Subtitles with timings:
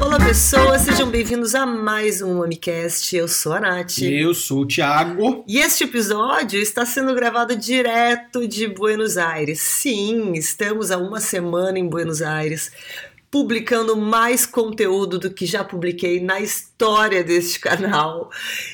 [0.00, 3.14] Olá, pessoas, sejam bem-vindos a mais um MamiCast.
[3.14, 3.98] Eu sou a Nath.
[3.98, 5.44] Eu sou o Thiago.
[5.46, 9.60] E este episódio está sendo gravado direto de Buenos Aires.
[9.60, 12.72] Sim, estamos há uma semana em Buenos Aires
[13.34, 18.30] publicando mais conteúdo do que já publiquei na história deste canal.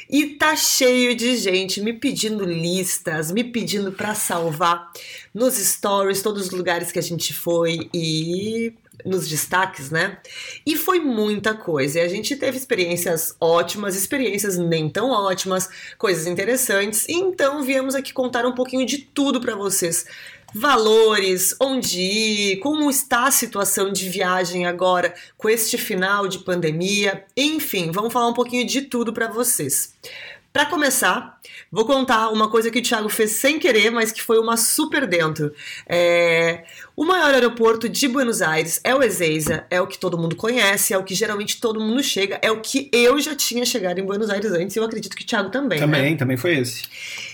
[0.06, 4.92] E tá cheio de gente me pedindo listas, me pedindo para salvar
[5.32, 10.18] nos stories, todos os lugares que a gente foi e nos destaques, né?
[10.66, 11.98] E foi muita coisa.
[11.98, 17.09] E a gente teve experiências ótimas, experiências nem tão ótimas, coisas interessantes.
[17.09, 20.04] E então viemos aqui contar um pouquinho de tudo para vocês
[20.54, 27.24] valores, onde ir, como está a situação de viagem agora com este final de pandemia.
[27.36, 29.95] Enfim, vamos falar um pouquinho de tudo para vocês.
[30.52, 31.38] Para começar,
[31.70, 35.06] vou contar uma coisa que o Thiago fez sem querer, mas que foi uma super
[35.06, 35.54] dentro.
[35.88, 36.64] É...
[36.96, 40.92] O maior aeroporto de Buenos Aires é o Ezeiza, é o que todo mundo conhece,
[40.92, 44.04] é o que geralmente todo mundo chega, é o que eu já tinha chegado em
[44.04, 45.79] Buenos Aires antes e eu acredito que o Thiago também.
[45.79, 46.16] Também, né?
[46.16, 46.82] também foi esse.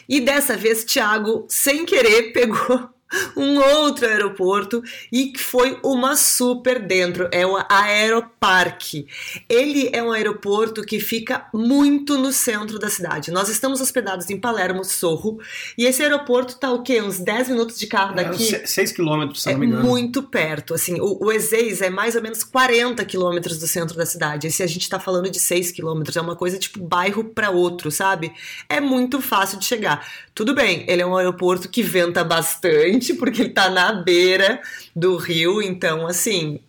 [0.06, 2.95] E dessa vez, Thiago, sem querer, pegou
[3.36, 9.06] um outro aeroporto e que foi uma super dentro, é o Aeroparque.
[9.48, 13.30] Ele é um aeroporto que fica muito no centro da cidade.
[13.30, 15.38] Nós estamos hospedados em Palermo, Sorro,
[15.78, 17.00] e esse aeroporto está o quê?
[17.00, 18.54] Uns 10 minutos de carro daqui?
[18.54, 19.84] É, 6 quilômetros, se é não me engano.
[19.84, 20.74] muito perto.
[20.74, 24.46] Assim, o, o Ezeiza é mais ou menos 40 quilômetros do centro da cidade.
[24.46, 27.50] E se a gente está falando de 6 quilômetros, é uma coisa tipo bairro para
[27.50, 28.32] outro, sabe?
[28.68, 30.06] É muito fácil de chegar.
[30.34, 34.60] Tudo bem, ele é um aeroporto que venta bastante, porque ele tá na beira
[34.94, 36.60] do rio, então assim,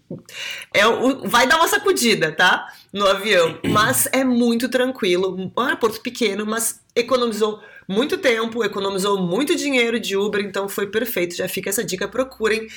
[0.73, 0.83] é
[1.25, 2.71] vai dar uma sacudida, tá?
[2.91, 9.55] No avião, mas é muito tranquilo, um aeroporto pequeno, mas economizou muito tempo, economizou muito
[9.55, 11.35] dinheiro de Uber, então foi perfeito.
[11.35, 12.67] Já fica essa dica, procurem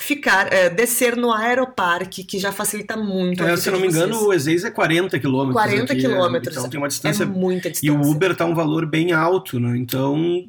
[0.00, 3.44] ficar, é, descer no Aeroparque, que já facilita muito.
[3.44, 5.62] É, se não me engano, o Ezeiza é 40 quilômetros.
[5.62, 6.56] 40 aqui, quilômetros.
[6.56, 7.24] Então tem uma distância.
[7.24, 7.86] É muita distância.
[7.86, 9.76] E o Uber tá um valor bem alto, né?
[9.76, 10.48] Então,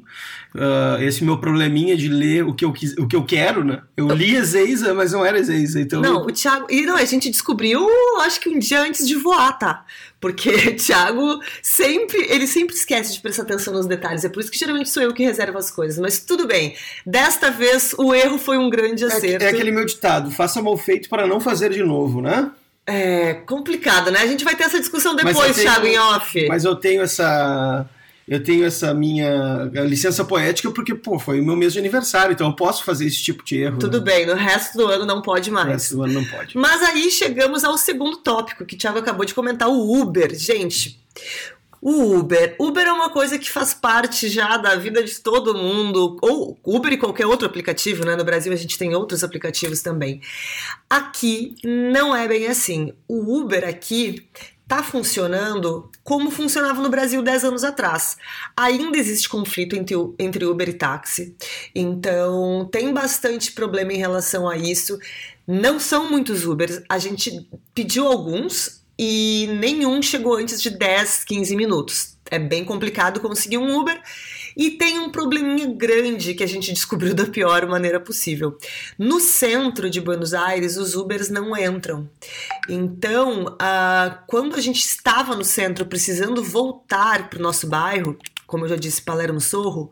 [0.54, 3.82] uh, esse meu probleminha de ler o que eu, quis, o que eu quero, né?
[3.94, 5.80] Eu li Ezeiza, mas não era Ezeiza.
[5.80, 6.00] Então...
[6.00, 6.66] Não, o Thiago.
[6.70, 7.86] E não, a gente descobriu,
[8.22, 9.84] acho que um dia antes de voar, tá?
[10.22, 14.24] Porque o Thiago sempre, ele sempre esquece de prestar atenção nos detalhes.
[14.24, 15.98] É por isso que geralmente sou eu que reservo as coisas.
[15.98, 16.76] Mas tudo bem.
[17.04, 19.41] Desta vez o erro foi um grande acerto.
[19.41, 22.50] É, é aquele meu ditado: faça mal feito para não fazer de novo, né?
[22.86, 24.20] É complicado, né?
[24.20, 26.48] A gente vai ter essa discussão depois, tenho, Thiago, em off.
[26.48, 27.88] Mas eu tenho essa
[28.26, 32.46] eu tenho essa minha licença poética porque, pô, foi o meu mês de aniversário, então
[32.46, 33.78] eu posso fazer esse tipo de erro.
[33.78, 34.04] Tudo né?
[34.04, 35.66] bem, no resto do ano não pode mais.
[35.66, 36.56] No resto do ano não pode.
[36.56, 40.34] Mas aí chegamos ao segundo tópico que o Thiago acabou de comentar, o Uber.
[40.34, 41.00] Gente,
[41.82, 42.54] o Uber.
[42.60, 46.92] Uber é uma coisa que faz parte já da vida de todo mundo, ou Uber
[46.92, 48.14] e qualquer outro aplicativo, né?
[48.14, 50.20] No Brasil a gente tem outros aplicativos também.
[50.88, 52.92] Aqui não é bem assim.
[53.08, 54.28] O Uber aqui
[54.62, 58.16] está funcionando como funcionava no Brasil 10 anos atrás.
[58.56, 61.36] Ainda existe conflito entre, entre Uber e táxi,
[61.74, 65.00] então tem bastante problema em relação a isso.
[65.48, 71.56] Não são muitos Ubers, a gente pediu alguns e nenhum chegou antes de 10, 15
[71.56, 72.16] minutos.
[72.30, 74.00] É bem complicado conseguir um Uber.
[74.56, 78.56] E tem um probleminha grande que a gente descobriu da pior maneira possível.
[78.96, 82.08] No centro de Buenos Aires, os Ubers não entram.
[82.68, 88.66] Então, uh, quando a gente estava no centro precisando voltar para o nosso bairro, como
[88.66, 89.90] eu já disse, Palermo Sorro,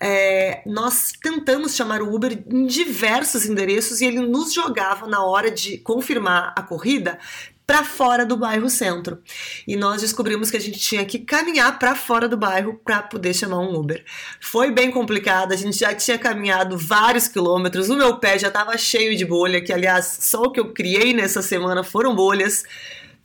[0.00, 5.50] é, nós tentamos chamar o Uber em diversos endereços e ele nos jogava na hora
[5.50, 7.18] de confirmar a corrida
[7.68, 9.18] para fora do bairro centro.
[9.66, 13.34] E nós descobrimos que a gente tinha que caminhar para fora do bairro para poder
[13.34, 14.02] chamar um Uber.
[14.40, 18.78] Foi bem complicado, a gente já tinha caminhado vários quilômetros, o meu pé já estava
[18.78, 22.64] cheio de bolha, que aliás, só o que eu criei nessa semana foram bolhas.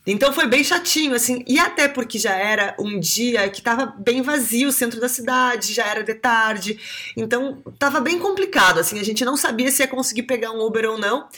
[0.06, 4.22] Então foi bem chatinho, assim, e até porque já era um dia que tava bem
[4.22, 6.78] vazio o centro da cidade, já era de tarde,
[7.16, 10.90] então tava bem complicado, assim, a gente não sabia se ia conseguir pegar um Uber
[10.90, 11.30] ou não,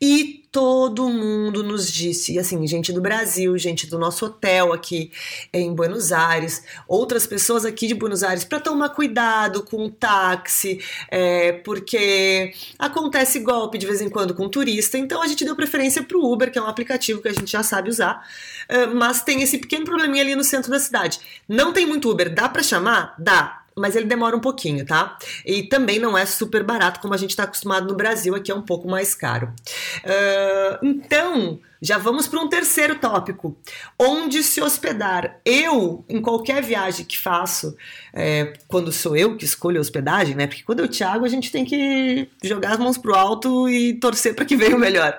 [0.00, 5.12] e todo mundo nos disse, e assim, gente do Brasil, gente do nosso hotel aqui
[5.52, 10.80] em Buenos Aires, outras pessoas aqui de Buenos Aires, para tomar cuidado com o táxi,
[11.08, 16.02] é, porque acontece golpe de vez em quando com turista, então a gente deu preferência
[16.02, 18.26] para o Uber, que é um aplicativo que a gente já sabe usar,
[18.68, 21.20] é, mas tem esse pequeno probleminha ali no centro da cidade.
[21.48, 23.14] Não tem muito Uber, dá para chamar?
[23.18, 25.18] Dá mas ele demora um pouquinho, tá?
[25.44, 28.54] E também não é super barato como a gente está acostumado no Brasil, aqui é
[28.54, 29.52] um pouco mais caro.
[30.04, 33.56] Uh, então, já vamos para um terceiro tópico.
[33.98, 35.40] Onde se hospedar?
[35.44, 37.74] Eu, em qualquer viagem que faço,
[38.12, 40.46] é, quando sou eu que escolho a hospedagem, né?
[40.46, 44.34] Porque quando eu Thiago, a gente tem que jogar as mãos pro alto e torcer
[44.34, 45.18] para que venha o melhor.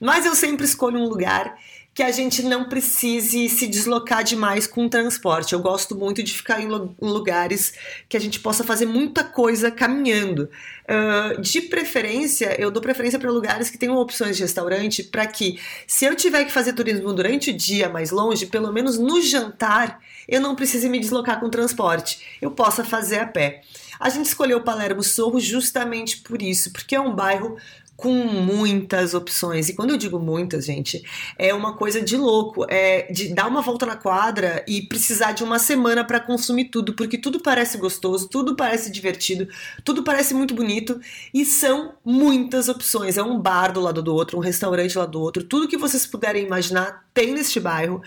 [0.00, 1.56] Mas eu sempre escolho um lugar
[2.00, 5.52] que a gente não precise se deslocar demais com o transporte.
[5.52, 6.66] Eu gosto muito de ficar em
[6.98, 7.74] lugares
[8.08, 10.48] que a gente possa fazer muita coisa caminhando.
[10.88, 15.60] Uh, de preferência, eu dou preferência para lugares que tenham opções de restaurante para que,
[15.86, 20.00] se eu tiver que fazer turismo durante o dia mais longe, pelo menos no jantar,
[20.26, 22.38] eu não precise me deslocar com transporte.
[22.40, 23.60] Eu possa fazer a pé.
[24.00, 27.58] A gente escolheu Palermo Sorro justamente por isso, porque é um bairro
[28.00, 29.68] com muitas opções.
[29.68, 31.04] E quando eu digo muitas, gente,
[31.38, 32.64] é uma coisa de louco.
[32.68, 36.94] É de dar uma volta na quadra e precisar de uma semana para consumir tudo,
[36.94, 39.46] porque tudo parece gostoso, tudo parece divertido,
[39.84, 40.98] tudo parece muito bonito
[41.34, 43.18] e são muitas opções.
[43.18, 46.06] É um bar do lado do outro, um restaurante lá do outro, tudo que vocês
[46.06, 48.02] puderem imaginar tem neste bairro.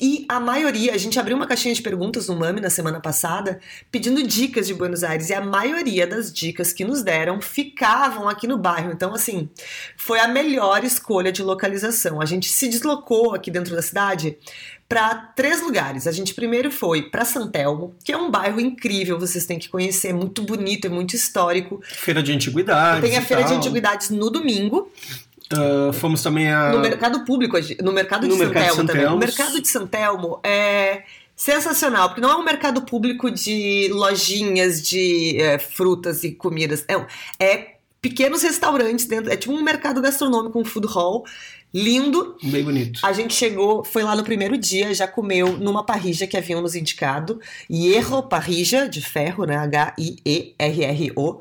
[0.00, 3.60] E a maioria, a gente abriu uma caixinha de perguntas no Mami na semana passada,
[3.90, 8.46] pedindo dicas de Buenos Aires, e a maioria das dicas que nos deram ficavam aqui
[8.46, 8.92] no bairro.
[8.92, 9.50] Então, assim,
[9.96, 12.20] foi a melhor escolha de localização.
[12.20, 14.38] A gente se deslocou aqui dentro da cidade
[14.90, 16.08] para três lugares.
[16.08, 20.08] A gente primeiro foi para Santelmo, que é um bairro incrível, vocês têm que conhecer,
[20.08, 21.80] é muito bonito, é muito histórico.
[21.84, 23.08] Feira de antiguidades.
[23.08, 24.90] Tem a feira de antiguidades no domingo.
[25.52, 26.70] Uh, fomos também a...
[26.70, 29.06] No mercado público, no mercado de no Santelmo também.
[29.06, 31.02] O mercado de Santelmo é
[31.34, 36.84] sensacional, porque não é um mercado público de lojinhas de é, frutas e comidas.
[36.86, 39.32] É, é pequenos restaurantes dentro.
[39.32, 41.24] É tipo um mercado gastronômico, um food hall.
[41.72, 42.36] Lindo.
[42.42, 43.00] Bem bonito.
[43.02, 46.74] A gente chegou, foi lá no primeiro dia, já comeu numa parrija que haviam nos
[46.74, 47.40] indicado.
[47.70, 49.56] Hierro Parrija, de ferro, né?
[49.56, 51.40] H-I-E-R-R-O.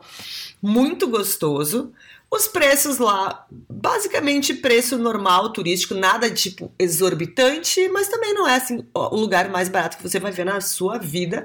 [0.61, 1.91] Muito gostoso.
[2.31, 8.85] Os preços lá, basicamente preço normal, turístico, nada tipo exorbitante, mas também não é assim
[8.93, 11.43] o lugar mais barato que você vai ver na sua vida.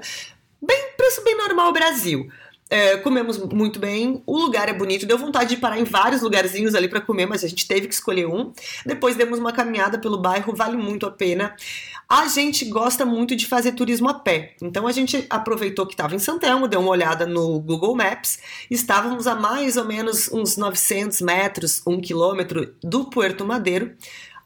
[0.61, 2.29] Bem, preço bem normal Brasil.
[2.75, 6.75] É, comemos muito bem, o lugar é bonito, deu vontade de parar em vários lugarzinhos
[6.75, 8.51] ali para comer, mas a gente teve que escolher um.
[8.85, 11.55] Depois demos uma caminhada pelo bairro, vale muito a pena.
[12.09, 16.15] A gente gosta muito de fazer turismo a pé, então a gente aproveitou que estava
[16.15, 18.39] em Santelmo, deu uma olhada no Google Maps,
[18.69, 23.95] estávamos a mais ou menos uns 900 metros, um quilômetro do Puerto Madeiro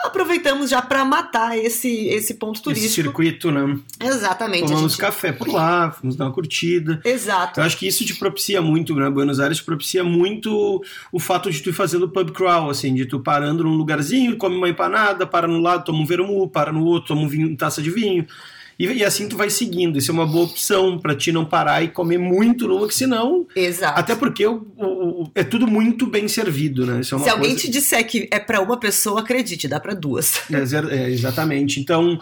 [0.02, 2.88] aproveitamos já para matar esse, esse ponto turístico.
[2.88, 3.78] Esse circuito, né?
[4.00, 4.68] Exatamente.
[4.68, 5.02] Tomamos gente...
[5.02, 7.02] café por lá, fomos dar uma curtida.
[7.04, 7.60] Exato.
[7.60, 9.10] Eu acho que isso te propicia muito, né?
[9.10, 10.82] Buenos Aires propicia muito
[11.12, 14.56] o fato de tu ir fazendo pub crawl, assim, de tu parando num lugarzinho, come
[14.56, 17.82] uma empanada, para no lado, toma um vermouth, para no outro, toma um vinho, taça
[17.82, 18.26] de vinho.
[18.80, 19.98] E, e, assim tu vai seguindo.
[19.98, 23.46] Isso é uma boa opção para ti não parar e comer muito numa, que senão.
[23.54, 24.00] Exato.
[24.00, 27.02] Até porque o, o, o, é tudo muito bem servido, né?
[27.02, 27.58] É Se alguém coisa...
[27.58, 30.42] te disser que é para uma pessoa, acredite, dá para duas.
[30.50, 31.80] É, é, exatamente.
[31.80, 32.14] Então,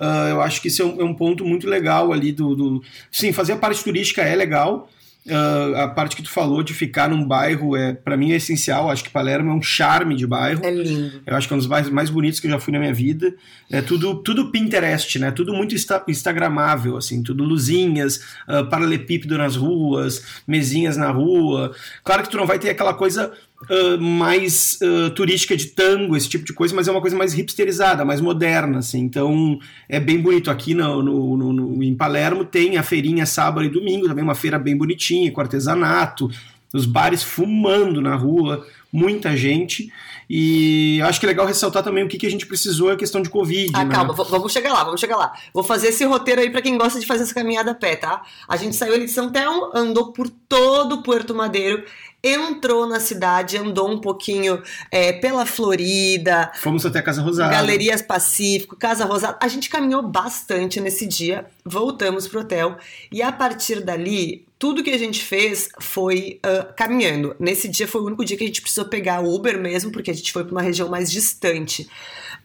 [0.00, 2.82] uh, eu acho que isso é um, é um, ponto muito legal ali do, do.
[3.10, 4.88] Sim, fazer a parte turística é legal.
[5.28, 8.90] Uh, a parte que tu falou de ficar num bairro é para mim é essencial.
[8.90, 10.64] Acho que Palermo é um charme de bairro.
[10.64, 11.20] É lindo.
[11.26, 12.94] Eu acho que é um dos bairros mais bonitos que eu já fui na minha
[12.94, 13.34] vida.
[13.70, 15.32] É tudo tudo Pinterest, né?
[15.32, 18.18] Tudo muito insta instagramável, assim, tudo luzinhas,
[18.48, 21.74] uh, paralelepípedo nas ruas, mesinhas na rua.
[22.04, 23.32] Claro que tu não vai ter aquela coisa
[23.62, 27.36] uh, mais uh, turística de tango, esse tipo de coisa, mas é uma coisa mais
[27.36, 29.00] hipsterizada, mais moderna, assim.
[29.00, 29.58] Então
[29.88, 30.50] é bem bonito.
[30.50, 34.34] Aqui no, no, no, no, em Palermo tem a feirinha sábado e domingo, também uma
[34.34, 36.30] feira bem bonitinha, com artesanato,
[36.72, 39.90] os bares fumando na rua, muita gente.
[40.28, 42.96] E acho que é legal ressaltar também o que, que a gente precisou é a
[42.96, 43.72] questão de Covid.
[43.74, 43.94] Ah, né?
[43.94, 45.32] calma, vamos chegar lá, vamos chegar lá.
[45.54, 48.22] Vou fazer esse roteiro aí para quem gosta de fazer essa caminhada a pé, tá?
[48.48, 51.84] A gente saiu ali de São Telmo, andou por todo o Puerto Madeiro
[52.22, 56.50] entrou na cidade, andou um pouquinho é, pela Florida.
[56.56, 57.52] Fomos até Casa Rosada.
[57.52, 59.38] Galerias Pacífico, Casa Rosada.
[59.40, 62.76] A gente caminhou bastante nesse dia, voltamos pro hotel
[63.12, 67.36] e a partir dali tudo que a gente fez foi uh, caminhando.
[67.38, 70.14] Nesse dia foi o único dia que a gente precisou pegar Uber mesmo, porque a
[70.14, 71.88] gente foi para uma região mais distante.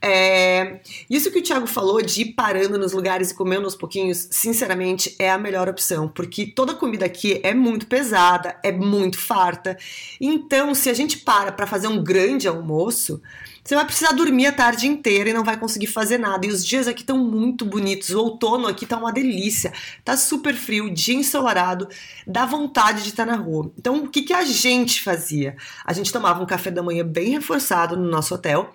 [0.01, 0.79] É...
[1.09, 5.15] Isso que o Thiago falou de ir parando nos lugares e comendo aos pouquinhos, sinceramente,
[5.19, 9.77] é a melhor opção, porque toda comida aqui é muito pesada, é muito farta.
[10.19, 13.21] Então, se a gente para para fazer um grande almoço,
[13.63, 16.45] você vai precisar dormir a tarde inteira e não vai conseguir fazer nada.
[16.45, 18.09] E os dias aqui estão muito bonitos.
[18.09, 19.71] O outono aqui tá uma delícia.
[20.03, 21.87] Tá super frio, dia ensolarado,
[22.25, 23.71] dá vontade de estar na rua.
[23.77, 25.55] Então, o que, que a gente fazia?
[25.85, 28.73] A gente tomava um café da manhã bem reforçado no nosso hotel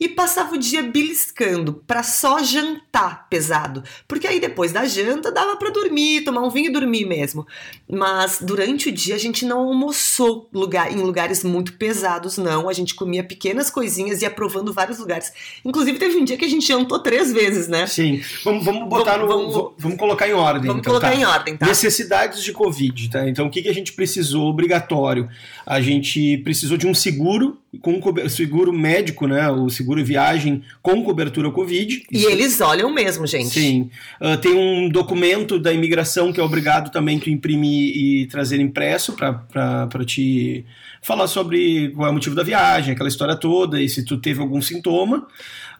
[0.00, 5.56] e passava o dia beliscando para só jantar pesado, porque aí depois da janta dava
[5.56, 7.46] para dormir, tomar um vinho e dormir mesmo.
[7.90, 12.68] Mas durante o dia a gente não almoçou lugar, em lugares muito pesados, não.
[12.68, 15.32] A gente comia pequenas coisinhas e ia provando vários lugares.
[15.64, 17.86] Inclusive teve um dia que a gente jantou três vezes, né?
[17.86, 18.22] Sim.
[18.44, 19.52] Vamos, vamos botar vamos, no.
[19.52, 20.66] Vamos, vamos, colocar em ordem.
[20.66, 21.16] Vamos então, colocar tá?
[21.16, 21.66] em ordem, tá?
[21.66, 23.28] Necessidades de Covid, tá?
[23.28, 25.28] Então o que, que a gente precisou obrigatório?
[25.66, 29.50] A gente precisou de um seguro com seguro médico, né?
[29.50, 32.02] O seguro viagem com cobertura Covid.
[32.10, 32.28] E Isso...
[32.28, 33.48] eles olham mesmo, gente.
[33.48, 33.90] Sim.
[34.20, 39.14] Uh, tem um documento da imigração que é obrigado também tu imprimir e trazer impresso
[39.14, 40.64] para te
[41.02, 44.40] falar sobre qual é o motivo da viagem, aquela história toda, e se tu teve
[44.40, 45.26] algum sintoma.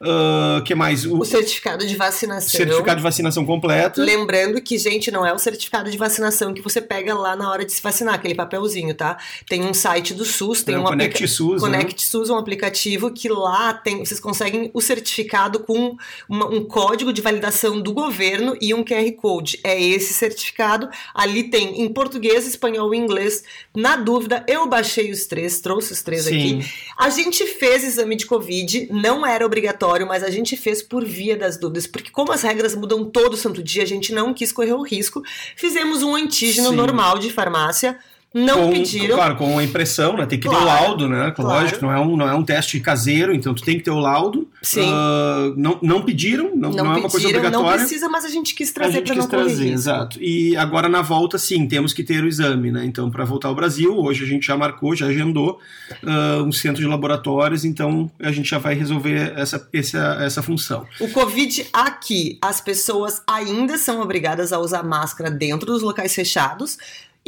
[0.00, 1.05] Uh, que mais?
[1.05, 2.50] O, o, certificado de vacinação.
[2.50, 4.00] Certificado de vacinação completa.
[4.00, 7.64] Lembrando que, gente, não é o certificado de vacinação que você pega lá na hora
[7.64, 9.19] de se vacinar, aquele papelzinho, tá?
[9.49, 11.26] Tem um site do SUS, tem é, um Connect aplica...
[11.26, 11.62] SUS.
[11.62, 11.69] Né?
[11.69, 12.11] Connect né?
[12.11, 15.97] SUS um aplicativo que lá tem, vocês conseguem o certificado com
[16.28, 19.59] uma, um código de validação do governo e um QR Code.
[19.64, 20.88] É esse certificado.
[21.12, 23.43] Ali tem em português, espanhol e inglês.
[23.75, 26.61] Na dúvida, eu baixei os três, trouxe os três Sim.
[26.61, 26.73] aqui.
[26.97, 31.37] A gente fez exame de Covid, não era obrigatório, mas a gente fez por via
[31.37, 34.73] das dúvidas, porque como as regras mudam todo santo dia, a gente não quis correr
[34.73, 35.23] o risco.
[35.57, 36.76] Fizemos um antígeno Sim.
[36.76, 37.99] normal de farmácia
[38.35, 39.16] não com, pediram.
[39.16, 40.26] Claro, com a impressão, né?
[40.26, 41.30] Tem que claro, ter o laudo, né?
[41.30, 41.62] Claro.
[41.62, 43.99] Lógico, não é, um, não é um teste caseiro, então tu tem que ter o
[43.99, 44.47] laudo.
[44.62, 44.82] Sim.
[44.82, 47.70] Uh, não, não pediram, não, não, não é uma coisa obrigatória.
[47.70, 50.23] Não precisa, mas a gente quis trazer para não trazer, correr Exato.
[50.23, 52.85] E agora na volta, sim, temos que ter o exame, né?
[52.85, 55.58] Então, para voltar ao Brasil, hoje a gente já marcou, já agendou
[56.02, 60.87] uh, um centro de laboratórios, então a gente já vai resolver essa, essa, essa função.
[61.00, 66.76] O Covid aqui, as pessoas ainda são obrigadas a usar máscara dentro dos locais fechados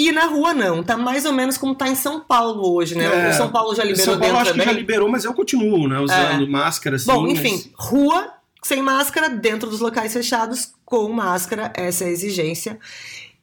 [0.09, 3.05] e na rua não, tá mais ou menos como tá em São Paulo hoje, né?
[3.05, 4.67] É, o São Paulo já liberou São Paulo acho também.
[4.67, 5.99] que já liberou, mas eu continuo, né?
[6.01, 6.49] Usando é.
[6.49, 7.07] máscara, assim.
[7.07, 7.71] Bom, enfim, mas...
[7.75, 12.79] rua sem máscara, dentro dos locais fechados, com máscara, essa é a exigência.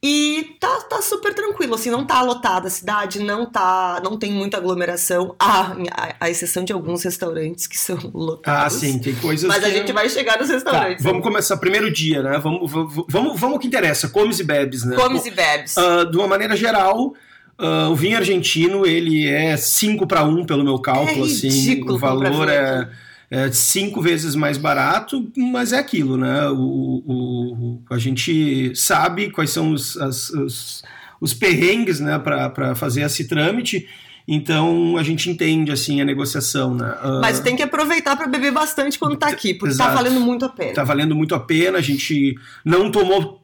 [0.01, 4.31] E tá, tá super tranquilo, assim, não tá lotada a cidade, não tá, não tem
[4.31, 8.75] muita aglomeração, a, a, a exceção de alguns restaurantes que são lotados.
[8.75, 9.65] Ah, sim, tem coisas Mas que...
[9.65, 11.03] a gente vai chegar nos restaurantes.
[11.03, 12.37] Tá, vamos começar primeiro dia, né?
[12.37, 14.95] Vamos, vamos, vamos, vamos o que interessa, comes e bebes, né?
[14.95, 15.75] Comes e bebes.
[15.75, 17.13] Uh, de uma maneira geral,
[17.59, 21.97] uh, o vinho argentino, ele é 5 para 1 pelo meu cálculo, é assim, o
[21.97, 22.87] valor é
[23.29, 26.47] é cinco vezes mais barato, mas é aquilo, né?
[26.49, 30.83] O, o, a gente sabe quais são os, as, os,
[31.19, 33.87] os perrengues né, para fazer esse trâmite.
[34.25, 36.89] Então a gente entende assim a negociação, né?
[37.03, 40.45] Uh, Mas tem que aproveitar para beber bastante quando está aqui, porque está valendo muito
[40.45, 40.69] a pena.
[40.69, 41.77] Está valendo muito a pena.
[41.77, 43.41] A gente não tomou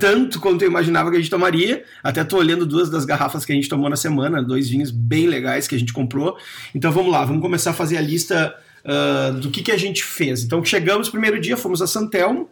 [0.00, 1.84] tanto quanto eu imaginava que a gente tomaria.
[2.02, 5.26] Até estou olhando duas das garrafas que a gente tomou na semana, dois vinhos bem
[5.26, 6.36] legais que a gente comprou.
[6.74, 10.04] Então vamos lá, vamos começar a fazer a lista uh, do que, que a gente
[10.04, 10.44] fez.
[10.44, 12.48] Então chegamos primeiro dia, fomos a Santelmo.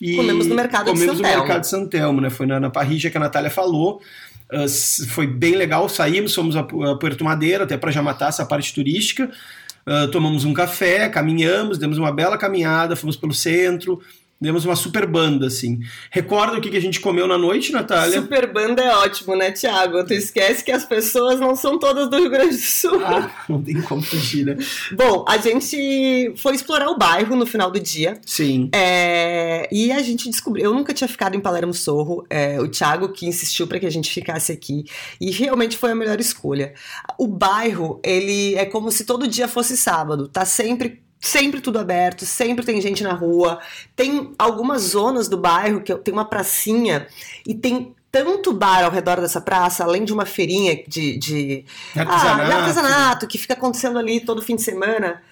[0.00, 1.32] E comemos no mercado comemos de Santelmo.
[1.32, 2.30] no mercado de Santelmo, né?
[2.30, 4.00] Foi na, na parrilla que a Natália falou.
[4.52, 4.68] Uh,
[5.08, 8.74] foi bem legal, saímos, fomos a, a Puerto Madeira, até para já matar essa parte
[8.74, 9.30] turística.
[9.86, 14.00] Uh, tomamos um café, caminhamos, demos uma bela caminhada, fomos pelo centro,
[14.40, 15.80] Demos uma super banda, assim.
[16.10, 18.22] Recorda o que, que a gente comeu na noite, Natália?
[18.22, 20.02] Super banda é ótimo, né, Tiago?
[20.06, 23.04] Tu esquece que as pessoas não são todas do Rio Grande do Sul.
[23.04, 24.56] Ah, não tem como fugir, né?
[24.96, 28.18] Bom, a gente foi explorar o bairro no final do dia.
[28.24, 28.70] Sim.
[28.74, 29.68] É...
[29.70, 30.64] E a gente descobriu.
[30.64, 32.24] Eu nunca tinha ficado em Palermo Sorro.
[32.30, 32.58] É...
[32.62, 34.84] O Tiago que insistiu para que a gente ficasse aqui.
[35.20, 36.72] E realmente foi a melhor escolha.
[37.18, 40.28] O bairro, ele é como se todo dia fosse sábado.
[40.28, 43.60] Tá sempre sempre tudo aberto, sempre tem gente na rua.
[43.94, 47.06] Tem algumas zonas do bairro que tem uma pracinha
[47.46, 52.40] e tem tanto bar ao redor dessa praça, além de uma feirinha de, de, artesanato.
[52.40, 55.22] Ah, de artesanato que fica acontecendo ali todo fim de semana.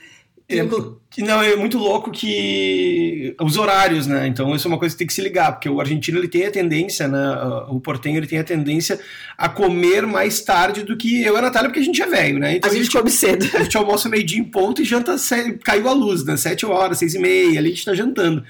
[0.50, 0.62] É,
[1.18, 4.26] não, é muito louco que os horários, né?
[4.26, 6.46] Então isso é uma coisa que tem que se ligar, porque o argentino ele tem
[6.46, 7.34] a tendência, né?
[7.68, 8.98] O portenho ele tem a tendência
[9.36, 12.38] a comer mais tarde do que eu e a Natália, porque a gente é velho,
[12.38, 12.56] né?
[12.56, 13.44] Então, a, gente, come cedo.
[13.54, 15.16] A gente almoça meio dia em ponto e janta,
[15.62, 16.34] caiu a luz, né?
[16.38, 18.42] Sete horas, seis e meia, ali a gente tá jantando.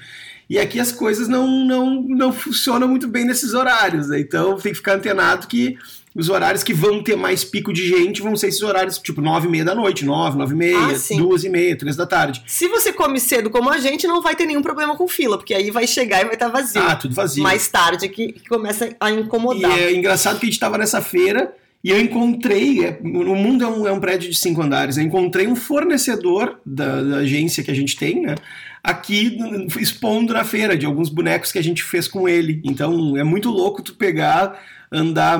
[0.49, 4.19] E aqui as coisas não, não, não funcionam muito bem nesses horários, né?
[4.19, 5.77] Então tem que ficar antenado que
[6.15, 9.47] os horários que vão ter mais pico de gente vão ser esses horários, tipo, nove
[9.47, 12.43] e meia da noite, nove, nove e meia, ah, duas e meia, três da tarde.
[12.47, 15.53] Se você come cedo como a gente, não vai ter nenhum problema com fila, porque
[15.53, 16.81] aí vai chegar e vai estar tá vazio.
[16.81, 17.43] Ah, tudo vazio.
[17.43, 19.77] Mais tarde é que, que começa a incomodar.
[19.77, 21.53] E é engraçado que a gente estava nessa feira
[21.83, 25.03] e eu encontrei, é, o mundo é um, é um prédio de cinco andares, eu
[25.03, 28.35] encontrei um fornecedor da, da agência que a gente tem, né?
[28.83, 29.37] Aqui
[29.79, 32.61] expondo na feira de alguns bonecos que a gente fez com ele.
[32.63, 34.59] Então é muito louco tu pegar
[34.91, 35.39] andar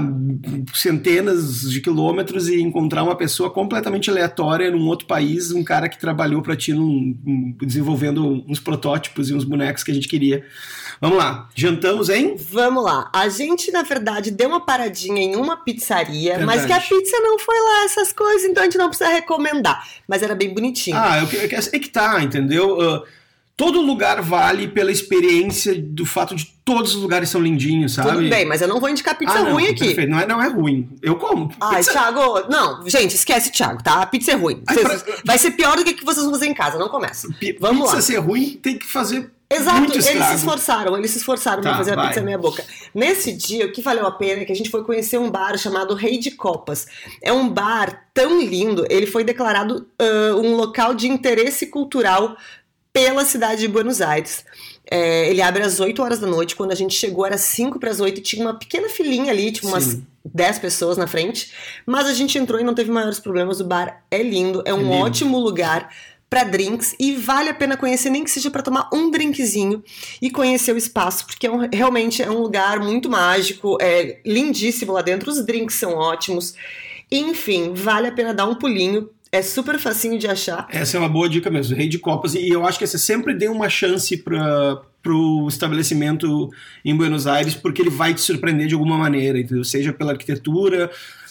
[0.75, 5.97] centenas de quilômetros e encontrar uma pessoa completamente aleatória num outro país, um cara que
[5.97, 10.45] trabalhou para ti num, um, desenvolvendo uns protótipos e uns bonecos que a gente queria.
[11.01, 12.35] Vamos lá, jantamos, hein?
[12.51, 13.09] Vamos lá.
[13.13, 16.45] A gente, na verdade, deu uma paradinha em uma pizzaria, verdade.
[16.45, 19.83] mas que a pizza não foi lá essas coisas, então a gente não precisa recomendar.
[20.07, 20.97] Mas era bem bonitinho.
[20.97, 22.77] Ah, eu, eu, eu, é que tá, entendeu?
[22.77, 23.01] Uh,
[23.59, 28.11] todo lugar vale pela experiência do fato de todos os lugares são lindinhos, sabe?
[28.11, 29.87] Tudo bem, mas eu não vou indicar pizza ah, não, ruim aqui.
[29.87, 30.09] Perfeito.
[30.09, 30.89] Não é, não é ruim.
[31.01, 31.51] Eu como.
[31.59, 31.91] Ai, pizza...
[31.91, 34.01] Thiago, não, gente, esquece Thiago, tá?
[34.01, 34.63] A pizza é ruim.
[34.65, 34.97] Ai, pra...
[35.25, 37.27] Vai ser pior do que que vocês vão fazer em casa, não começa.
[37.37, 38.01] P Vamos pizza lá.
[38.01, 41.97] ser ruim tem que fazer Exato, eles se esforçaram, eles se esforçaram tá, pra fazer
[41.97, 42.63] a pizza meia boca.
[42.93, 45.57] Nesse dia, o que valeu a pena é que a gente foi conhecer um bar
[45.57, 46.85] chamado Rei de Copas.
[47.19, 52.37] É um bar tão lindo, ele foi declarado uh, um local de interesse cultural
[52.93, 54.45] pela cidade de Buenos Aires.
[54.89, 56.55] É, ele abre às 8 horas da noite.
[56.55, 59.51] Quando a gente chegou, era 5 para as 8 e tinha uma pequena filinha ali,
[59.51, 60.07] tipo umas Sim.
[60.25, 61.51] 10 pessoas na frente.
[61.85, 63.59] Mas a gente entrou e não teve maiores problemas.
[63.59, 64.93] O bar é lindo, é um é lindo.
[64.93, 65.89] ótimo lugar
[66.29, 69.83] para drinks e vale a pena conhecer, nem que seja para tomar um drinkzinho
[70.21, 74.93] e conhecer o espaço, porque é um, realmente é um lugar muito mágico, é lindíssimo
[74.93, 76.53] lá dentro, os drinks são ótimos.
[77.11, 79.09] Enfim, vale a pena dar um pulinho.
[79.31, 80.67] É super facinho de achar.
[80.71, 82.33] Essa é uma boa dica mesmo, Rei de Copas.
[82.33, 86.49] E eu acho que você sempre dê uma chance para o estabelecimento
[86.83, 89.63] em Buenos Aires, porque ele vai te surpreender de alguma maneira, entendeu?
[89.63, 90.89] Seja pela arquitetura,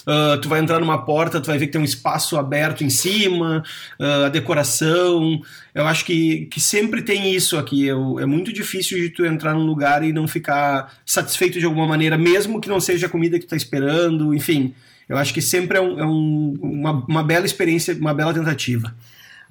[0.09, 2.89] Uh, tu vai entrar numa porta, tu vai ver que tem um espaço aberto em
[2.89, 3.63] cima,
[4.01, 5.39] uh, a decoração.
[5.75, 7.85] Eu acho que, que sempre tem isso aqui.
[7.85, 11.87] Eu, é muito difícil de tu entrar num lugar e não ficar satisfeito de alguma
[11.87, 14.75] maneira, mesmo que não seja a comida que tu tá esperando, enfim.
[15.09, 18.95] Eu acho que sempre é, um, é um, uma, uma bela experiência, uma bela tentativa.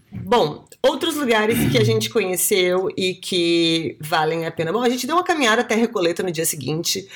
[0.09, 4.71] Bom, outros lugares que a gente conheceu e que valem a pena.
[4.71, 7.07] Bom, a gente deu uma caminhada até Recoleta no dia seguinte.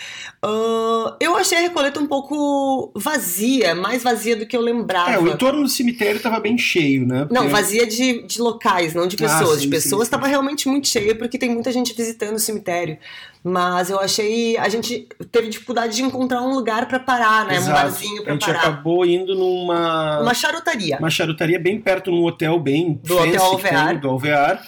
[0.43, 5.11] Uh, eu achei a Recoleta um pouco vazia, mais vazia do que eu lembrava.
[5.11, 7.19] É, o entorno do cemitério estava bem cheio, né?
[7.19, 7.33] Porque...
[7.33, 9.57] Não, vazia de, de locais, não de ah, pessoas.
[9.57, 12.97] Ah, sim, de pessoas estava realmente muito cheio porque tem muita gente visitando o cemitério.
[13.43, 14.55] Mas eu achei.
[14.57, 17.55] A gente teve dificuldade de encontrar um lugar para parar, né?
[17.55, 17.71] Exato.
[17.71, 18.51] Um barzinho pra parar.
[18.51, 20.21] A gente acabou indo numa.
[20.21, 20.97] Uma charutaria.
[20.99, 22.99] Uma charutaria bem perto, num hotel bem.
[23.03, 23.87] Do Hotel Alvear.
[23.89, 24.61] Tem, do Alvear.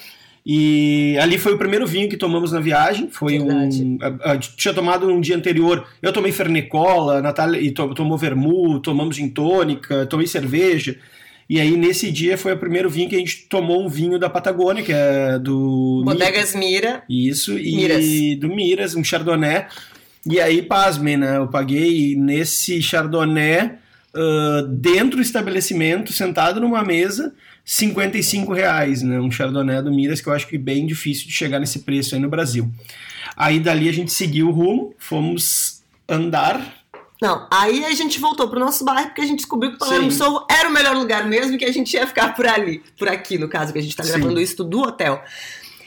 [0.46, 3.08] E ali foi o primeiro vinho que tomamos na viagem.
[3.10, 3.82] Foi Verdade.
[3.82, 3.98] um.
[4.02, 5.86] A, a, tinha tomado um dia anterior.
[6.02, 10.98] Eu tomei Fernecola, a Natália e to, tomou vermut, tomamos gin tônica, tomei cerveja.
[11.48, 14.30] E aí, nesse dia, foi o primeiro vinho que a gente tomou um vinho da
[14.30, 16.02] Patagônia, que é do.
[16.04, 17.02] Bodegas Mira.
[17.08, 18.40] Isso, e Miras.
[18.40, 19.66] do Miras, um Chardonnay.
[20.26, 21.36] E aí, pasmem, né?
[21.36, 23.72] Eu paguei nesse Chardonnay,
[24.14, 29.20] uh, dentro do estabelecimento, sentado numa mesa, 55 reais, né?
[29.20, 32.14] Um Chardonnay do Miras, que eu acho que é bem difícil de chegar nesse preço
[32.14, 32.70] aí no Brasil.
[33.36, 36.83] Aí dali a gente seguiu o rumo, fomos andar
[37.24, 40.12] não, aí a gente voltou pro nosso bairro porque a gente descobriu que o Palermo
[40.12, 43.08] Sorro era o melhor lugar mesmo e que a gente ia ficar por ali, por
[43.08, 44.42] aqui, no caso, que a gente tá gravando Sim.
[44.42, 45.24] isso do hotel.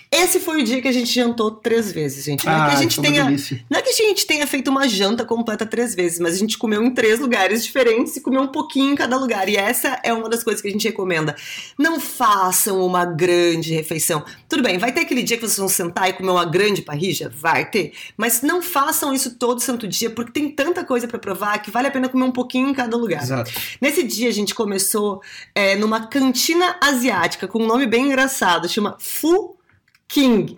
[0.10, 2.46] Esse foi o dia que a gente jantou três vezes, gente.
[2.46, 3.26] Não, ah, é, que a gente tenha,
[3.70, 6.58] não é que a gente tenha feito uma janta completa três vezes, mas a gente
[6.58, 9.50] comeu em três lugares diferentes e comeu um pouquinho em cada lugar.
[9.50, 11.36] E essa é uma das coisas que a gente recomenda.
[11.78, 14.24] Não façam uma grande refeição.
[14.48, 17.30] Tudo bem, vai ter aquele dia que vocês vão sentar e comer uma grande parrija?
[17.30, 17.92] Vai ter.
[18.16, 21.88] Mas não façam isso todo santo dia, porque tem tanta coisa para provar que vale
[21.88, 23.24] a pena comer um pouquinho em cada lugar.
[23.24, 23.52] Exato.
[23.82, 25.22] Nesse dia a gente começou
[25.54, 29.57] é, numa cantina asiática com um nome bem engraçado, chama Fu
[30.08, 30.56] King.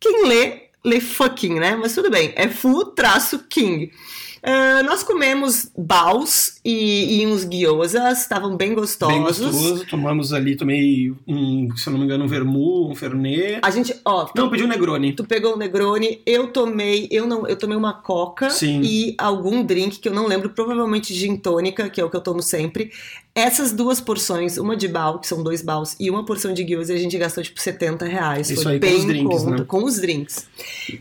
[0.00, 1.76] Quem lê, lê fucking, né?
[1.76, 3.90] Mas tudo bem, é fu-king.
[4.38, 9.14] Uh, nós comemos baus e, e uns guiosas, estavam bem gostosos.
[9.14, 13.58] Bem gostoso, tomamos ali, tomei um, se eu não me engano, um vermu, um fernet.
[13.62, 14.24] A gente, ó...
[14.26, 15.12] Tu, não, pedi um Negroni.
[15.12, 18.80] Tu pegou o um Negroni, eu tomei, eu não, eu tomei uma coca Sim.
[18.82, 22.20] e algum drink que eu não lembro, provavelmente gin tônica, que é o que eu
[22.20, 22.92] tomo sempre.
[23.34, 26.92] Essas duas porções, uma de bal, que são dois baus, e uma porção de gyoza,
[26.92, 28.50] a gente gastou tipo 70 reais.
[28.50, 29.64] Isso Foi aí, bem com os drinks, conto, né?
[29.64, 30.48] com os drinks.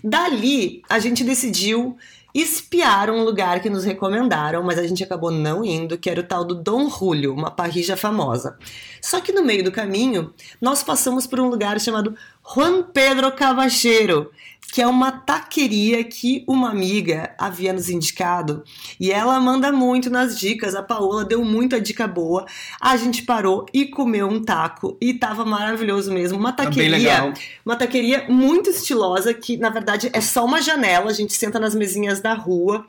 [0.03, 1.97] Dali, a gente decidiu
[2.33, 6.23] espiar um lugar que nos recomendaram, mas a gente acabou não indo, que era o
[6.23, 8.57] tal do Dom Julio, uma parrija famosa.
[9.01, 14.31] Só que no meio do caminho, nós passamos por um lugar chamado Juan Pedro Cavacheiro,
[14.71, 18.63] que é uma taqueria que uma amiga havia nos indicado
[18.99, 20.75] e ela manda muito nas dicas.
[20.75, 22.45] A Paola deu muita dica boa.
[22.79, 26.37] A gente parou e comeu um taco e tava maravilhoso mesmo.
[26.37, 27.33] Uma Tá taqueria,
[27.65, 31.09] uma taqueria muito estilosa que na verdade é só uma janela.
[31.09, 32.85] A gente senta nas mesinhas da rua.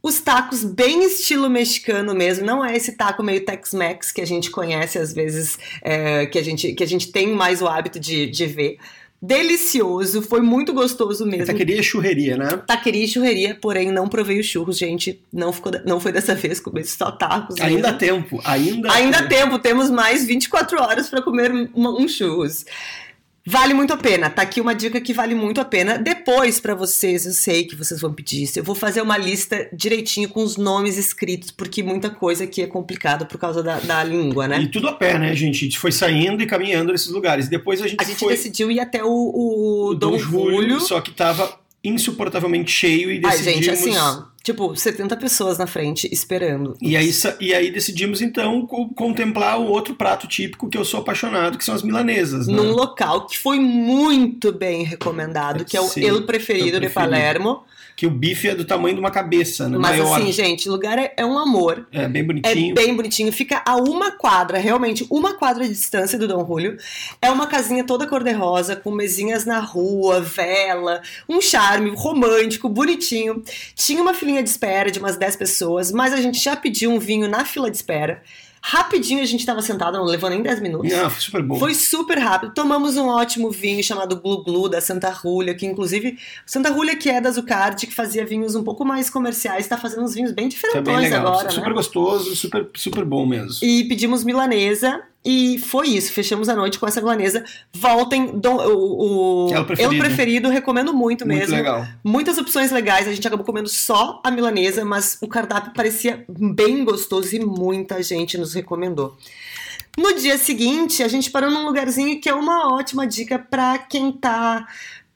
[0.00, 4.48] Os tacos bem estilo mexicano mesmo, não é esse taco meio Tex-Mex que a gente
[4.48, 8.26] conhece às vezes, é, que, a gente, que a gente tem mais o hábito de,
[8.28, 8.78] de ver
[9.20, 11.46] delicioso, foi muito gostoso mesmo.
[11.46, 12.48] Taqueria e churreria, né?
[12.66, 15.20] Taqueria e churreria, porém não provei os churros, gente.
[15.32, 17.60] Não, ficou, não foi dessa vez, comi só tacos.
[17.60, 22.08] Ainda há tempo, ainda Ainda há tempo, temos mais 24 horas para comer um, um
[22.08, 22.64] churros.
[23.50, 24.28] Vale muito a pena.
[24.28, 25.96] Tá aqui uma dica que vale muito a pena.
[25.96, 28.58] Depois, para vocês, eu sei que vocês vão pedir isso.
[28.58, 32.66] Eu vou fazer uma lista direitinho com os nomes escritos, porque muita coisa aqui é
[32.66, 34.60] complicada por causa da, da língua, né?
[34.60, 35.56] E tudo a pé, né, gente?
[35.56, 37.48] A gente foi saindo e caminhando nesses lugares.
[37.48, 40.78] Depois a gente, A gente foi decidiu ir até o, o, o Dom, Julio.
[40.78, 43.64] só que tava insuportavelmente cheio e Ai, decidimos...
[43.64, 44.24] gente, assim, ó.
[44.52, 46.74] Tipo, 70 pessoas na frente esperando.
[46.80, 51.00] E aí, e aí decidimos então co- contemplar o outro prato típico que eu sou
[51.00, 52.54] apaixonado, que são as milanesas, né?
[52.54, 56.88] Num local que foi muito bem recomendado, que é o Sim, El Preferido de.
[56.88, 57.62] Palermo.
[57.94, 59.76] Que o bife é do tamanho de uma cabeça, né?
[59.76, 60.20] Mas Maior.
[60.20, 61.84] assim, gente, o lugar é, é um amor.
[61.90, 62.72] é bem É bonitinho.
[62.76, 66.76] bem bonitinho, fica a uma quadra, realmente uma quadra de distância do Dom Julio.
[67.20, 73.42] É uma casinha toda cor-de-rosa, com mesinhas na rua, vela, um charme romântico, bonitinho.
[73.74, 76.98] Tinha uma filinha de espera de umas 10 pessoas, mas a gente já pediu um
[76.98, 78.22] vinho na fila de espera.
[78.60, 80.90] Rapidinho a gente tava sentado, não levou nem 10 minutos.
[80.90, 81.58] Não, foi super bom.
[81.58, 82.52] Foi super rápido.
[82.52, 87.08] Tomamos um ótimo vinho chamado Glu Glu da Santa Rúlia, que inclusive Santa Rúlia que
[87.08, 90.50] é da Zucard, que fazia vinhos um pouco mais comerciais, tá fazendo uns vinhos bem
[90.50, 91.28] Foi diferentões bem legal.
[91.28, 91.74] agora, super né?
[91.74, 93.58] gostoso, super, super bom mesmo.
[93.62, 96.12] E pedimos milanesa e foi isso.
[96.12, 97.44] Fechamos a noite com essa milanesa.
[97.72, 99.94] Voltem, Dom- o, o É o preferido.
[99.94, 101.54] Eu preferido, recomendo muito, Muito mesmo.
[101.54, 101.86] legal.
[102.02, 103.06] Muitas opções legais.
[103.08, 108.02] A gente acabou comendo só a milanesa, mas o cardápio parecia bem gostoso e muita
[108.02, 109.16] gente nos recomendou.
[109.98, 114.12] No dia seguinte, a gente parou num lugarzinho que é uma ótima dica para quem
[114.12, 114.66] tá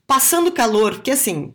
[0.06, 1.54] passando calor, porque assim,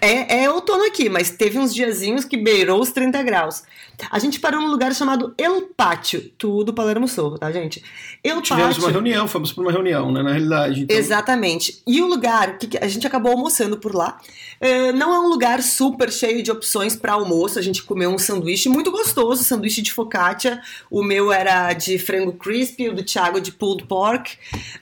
[0.00, 3.62] é, é outono aqui, mas teve uns diazinhos que beirou os 30 graus.
[4.10, 7.82] A gente parou num lugar chamado El Pátio, tudo Palermo Sorro, tá, gente?
[8.22, 8.82] El Tivemos Pátio.
[8.84, 10.22] uma reunião, fomos para uma reunião, né?
[10.22, 10.82] Na realidade.
[10.82, 11.82] Então, Exatamente.
[11.86, 14.18] E o lugar, que a gente acabou almoçando por lá,
[14.60, 17.58] eh, não é um lugar super cheio de opções para almoço.
[17.58, 20.60] A gente comeu um sanduíche muito gostoso, sanduíche de focaccia.
[20.90, 24.36] O meu era de frango crispy, o do Thiago de pulled pork.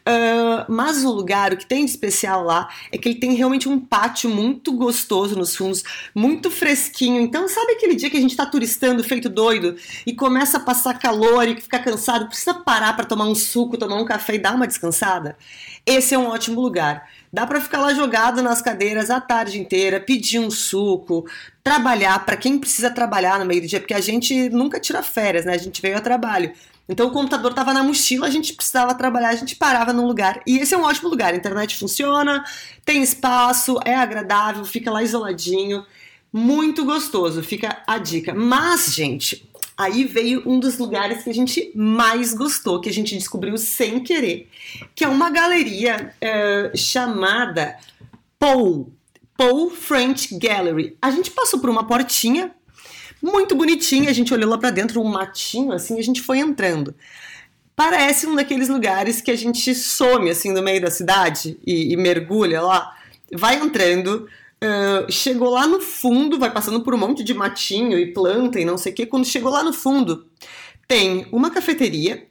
[0.05, 3.69] Ah, mas o lugar, o que tem de especial lá, é que ele tem realmente
[3.69, 5.83] um pátio muito gostoso nos fundos,
[6.15, 7.21] muito fresquinho.
[7.21, 10.99] Então, sabe aquele dia que a gente tá turistando feito doido e começa a passar
[10.99, 14.55] calor e fica cansado, precisa parar para tomar um suco, tomar um café e dar
[14.55, 15.37] uma descansada?
[15.87, 17.09] Esse é um ótimo lugar.
[17.33, 21.27] Dá para ficar lá jogado nas cadeiras a tarde inteira, pedir um suco,
[21.63, 25.45] trabalhar para quem precisa trabalhar no meio do dia, porque a gente nunca tira férias,
[25.45, 25.55] né?
[25.55, 26.53] A gente veio a trabalho.
[26.89, 30.41] Então o computador estava na mochila, a gente precisava trabalhar, a gente parava num lugar.
[30.47, 31.35] E esse é um ótimo lugar.
[31.35, 32.45] A internet funciona,
[32.85, 35.85] tem espaço, é agradável, fica lá isoladinho.
[36.37, 38.35] Muito gostoso, fica a dica.
[38.35, 43.17] Mas, gente, aí veio um dos lugares que a gente mais gostou, que a gente
[43.17, 44.47] descobriu sem querer,
[44.95, 47.79] que é uma galeria eh, chamada
[48.39, 48.93] Paul.
[49.35, 50.95] Paul French Gallery.
[51.01, 52.55] A gente passou por uma portinha
[53.23, 56.95] muito bonitinha, a gente olhou lá pra dentro, um matinho assim, a gente foi entrando.
[57.75, 61.97] Parece um daqueles lugares que a gente some assim no meio da cidade e, e
[61.97, 62.95] mergulha lá.
[63.33, 64.29] Vai entrando,
[64.61, 68.65] ah, chegou lá no fundo, vai passando por um monte de matinho e planta e
[68.65, 69.07] não sei o que.
[69.07, 70.27] Quando chegou lá no fundo,
[70.89, 72.27] tem uma cafeteria,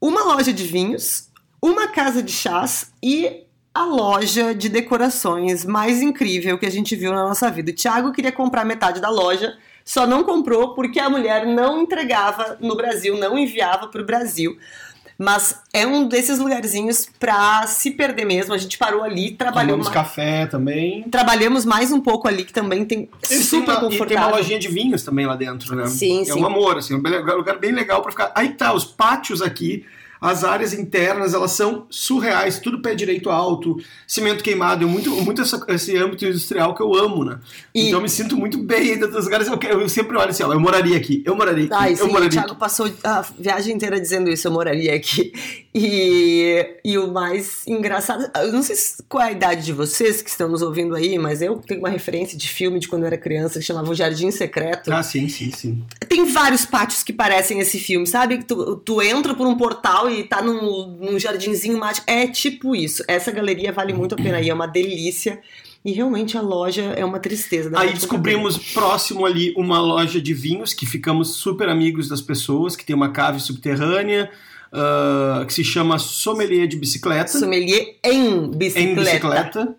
[0.00, 1.30] uma loja de vinhos,
[1.62, 7.12] uma casa de chás e a loja de decorações mais incrível que a gente viu
[7.12, 7.70] na nossa vida.
[7.70, 12.56] O Thiago queria comprar metade da loja, só não comprou porque a mulher não entregava
[12.60, 14.56] no Brasil, não enviava para o Brasil.
[15.16, 18.52] Mas é um desses lugarzinhos pra se perder mesmo.
[18.52, 21.04] A gente parou ali, trabalhou tomamos ma- café também.
[21.04, 24.36] trabalhamos mais um pouco ali, que também tem Eles super uma- E tem uma confortável.
[24.36, 25.86] lojinha de vinhos também lá dentro, né?
[25.86, 26.40] Sim, é sim.
[26.40, 27.00] um amor, assim, um
[27.36, 28.32] lugar bem legal pra ficar.
[28.34, 29.84] Aí tá, os pátios aqui,
[30.26, 35.42] as áreas internas, elas são surreais, tudo pé direito alto, cimento queimado, eu muito, muito
[35.68, 37.38] esse âmbito industrial que eu amo, né?
[37.74, 40.42] E- Então eu me sinto muito bem dentro dos lugares, eu, eu sempre olho assim,
[40.42, 42.58] ó, eu moraria aqui, eu moraria aqui, Ai, eu sim, o moraria Thiago aqui.
[42.60, 45.32] passou a viagem inteira dizendo isso, eu moraria aqui.
[45.76, 50.22] E, e o mais engraçado, eu não sei se- qual é a idade de vocês
[50.22, 53.08] que estão nos ouvindo aí, mas eu tenho uma referência de filme de quando eu
[53.08, 54.92] era criança que chamava O Jardim Secreto.
[54.92, 55.82] Ah, sim, sim, sim.
[56.08, 58.38] Tem vários pátios que parecem esse filme, sabe?
[58.38, 62.08] Que tu, tu entra por um portal e tá num, num jardinzinho mágico.
[62.08, 63.02] É tipo isso.
[63.08, 65.40] Essa galeria vale muito a pena ir, é uma delícia.
[65.84, 67.68] E realmente a loja é uma tristeza.
[67.68, 72.74] dá Aí descobrimos próximo ali uma loja de vinhos que ficamos super amigos das pessoas,
[72.76, 74.30] que tem uma cave subterrânea,
[74.74, 77.38] ah, que se chama Sommelier de Bicicleta.
[77.38, 78.90] Sommelier em bicicleta.
[78.90, 79.76] Em bicicleta.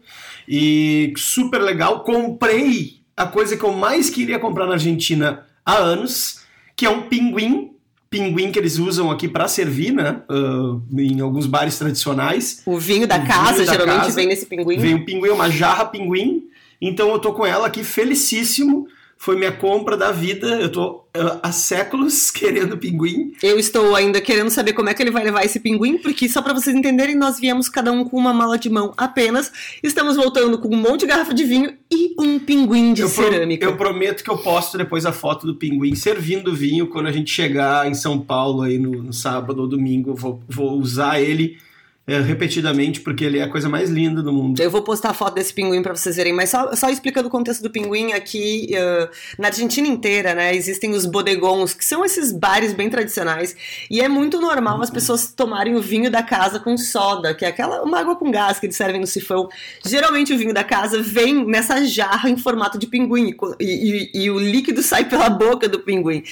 [0.47, 2.03] E super legal.
[2.03, 6.41] Comprei a coisa que eu mais queria comprar na Argentina há anos,
[6.75, 7.71] que é um pinguim
[8.07, 10.21] pinguim que eles usam aqui para servir, né?
[10.29, 12.61] Uh, em alguns bares tradicionais.
[12.65, 14.15] O vinho da O casa vinho da geralmente casa.
[14.15, 14.77] vem nesse pinguim.
[14.77, 16.43] Vem um pinguim, uma jarra pinguim.
[16.79, 18.87] Então eu tô com ela aqui felicíssimo.
[19.17, 20.47] Foi minha compra da vida.
[20.61, 23.33] Eu tô uh, há séculos querendo pinguim.
[23.41, 26.41] Eu estou ainda querendo saber como é que ele vai levar esse pinguim, porque só
[26.41, 29.51] para vocês entenderem, nós viemos cada um com uma mala de mão apenas.
[29.81, 33.23] Estamos voltando com um monte de garrafa de vinho e um pinguim de eu, pro-
[33.23, 33.65] cerâmica.
[33.65, 37.31] eu prometo que eu posto depois a foto do pinguim servindo vinho quando a gente
[37.31, 40.13] chegar em São Paulo aí no, no sábado ou domingo.
[40.13, 41.57] Vou, vou usar ele
[42.07, 44.59] eh, repetidamente porque ele é a coisa mais linda do mundo.
[44.59, 47.31] Eu vou postar a foto desse pinguim para vocês verem, mas só, só explicando o
[47.31, 52.31] contexto do pinguim aqui, eh, na Argentina inteira, né, existem os bodegons, que são esses
[52.31, 53.55] bares bem tradicionais,
[53.89, 57.47] e é muito normal as pessoas tomarem o vinho da casa com soda, que é
[57.47, 59.47] aquela uma água com gás que eles servem no sifão.
[59.85, 64.29] Geralmente o vinho da casa vem nessa jarra em formato de pinguim, e e, e-
[64.31, 66.23] o líquido sai pela boca do pinguim.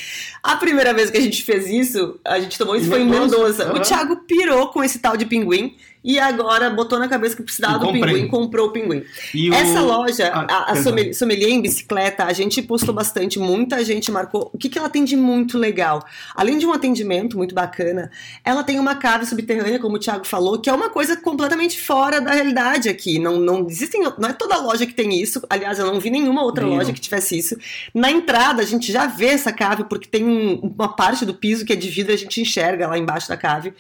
[0.42, 3.66] A primeira vez que a gente fez isso, a gente tomou isso foi em Mendoza,
[3.66, 3.74] Mendoza.
[3.74, 3.80] O.
[3.82, 5.63] Thiago pirou com esse tal de pinguim,
[6.04, 9.04] e agora botou na cabeça que precisava do pinguim, comprou o pinguim.
[9.34, 13.40] E o- Essa loja, Ah, a, a sommelier, sommelier em bicicleta, a gente postou bastante,
[13.40, 14.50] muita gente marcou.
[14.54, 16.04] O que, que ela tem de muito legal?
[16.36, 18.12] Além de um atendimento muito bacana,
[18.44, 22.20] ela tem uma cave subterrânea, como o Thiago falou, que é uma coisa completamente fora
[22.20, 23.18] da realidade aqui.
[23.18, 25.42] Não, não existem, não é toda loja que tem isso.
[25.50, 27.56] Aliás, eu não vi nenhuma outra loja que tivesse isso.
[27.94, 31.64] Na entrada, a gente já vê essa cave, porque tem um- uma parte do piso
[31.66, 33.74] que é de vidro, a gente enxerga lá embaixo da cave.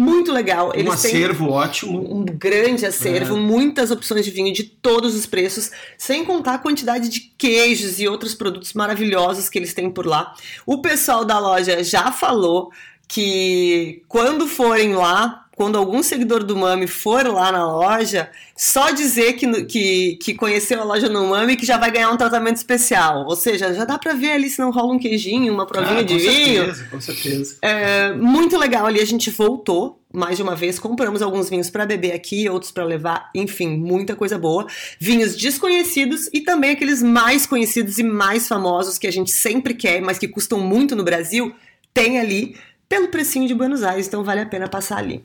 [0.00, 0.68] Muito legal.
[0.68, 1.98] Um Eles têm acervo ótimo.
[2.20, 3.40] um grande acervo, É.
[3.40, 8.06] muitas opções de vinho de todos os preços, sem contar a quantidade de queijos e
[8.06, 10.34] outros produtos maravilhosos que eles têm por lá.
[10.64, 12.70] O pessoal da loja já falou
[13.08, 19.32] que quando forem lá, quando algum seguidor do Mami for lá na loja, só dizer
[19.32, 23.24] que, que, que conheceu a loja no Mami que já vai ganhar um tratamento especial.
[23.26, 26.02] Ou seja, já dá pra ver ali se não rola um queijinho, uma provinha Ah,
[26.04, 26.64] de com vinho.
[26.66, 27.56] certeza, com certeza.
[27.60, 31.84] É, muito legal ali, a gente voltou mais de uma vez, compramos alguns vinhos para
[31.84, 34.64] beber aqui, outros para levar, enfim, muita coisa boa.
[35.00, 40.00] Vinhos desconhecidos e também aqueles mais conhecidos e mais famosos que a gente sempre quer,
[40.00, 41.52] mas que custam muito no Brasil,
[41.92, 42.54] tem ali
[42.88, 45.22] pelo precinho de Buenos Aires, então vale a pena passar ali.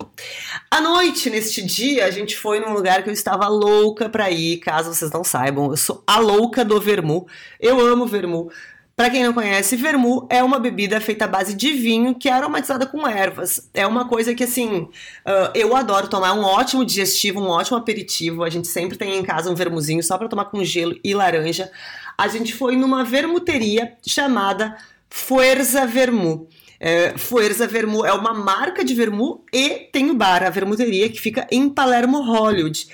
[0.69, 4.57] À noite, neste dia, a gente foi num lugar que eu estava louca para ir,
[4.57, 7.25] caso vocês não saibam, eu sou a louca do vermu.
[7.59, 8.51] Eu amo vermu.
[8.95, 12.31] Para quem não conhece, vermu é uma bebida feita à base de vinho que é
[12.31, 13.67] aromatizada com ervas.
[13.73, 14.87] É uma coisa que, assim,
[15.25, 16.33] ah, eu adoro tomar.
[16.33, 18.43] Um ótimo digestivo, um ótimo aperitivo.
[18.43, 21.71] A gente sempre tem em casa um vermuzinho só para tomar com gelo e laranja.
[22.15, 24.77] A gente foi numa vermuteria chamada
[25.09, 26.47] Fuerza Vermu.
[26.85, 31.17] É, Fuerza Vermu é uma marca de vermu e tem o bar, a vermuteria, que
[31.17, 32.89] fica em Palermo Hollywood.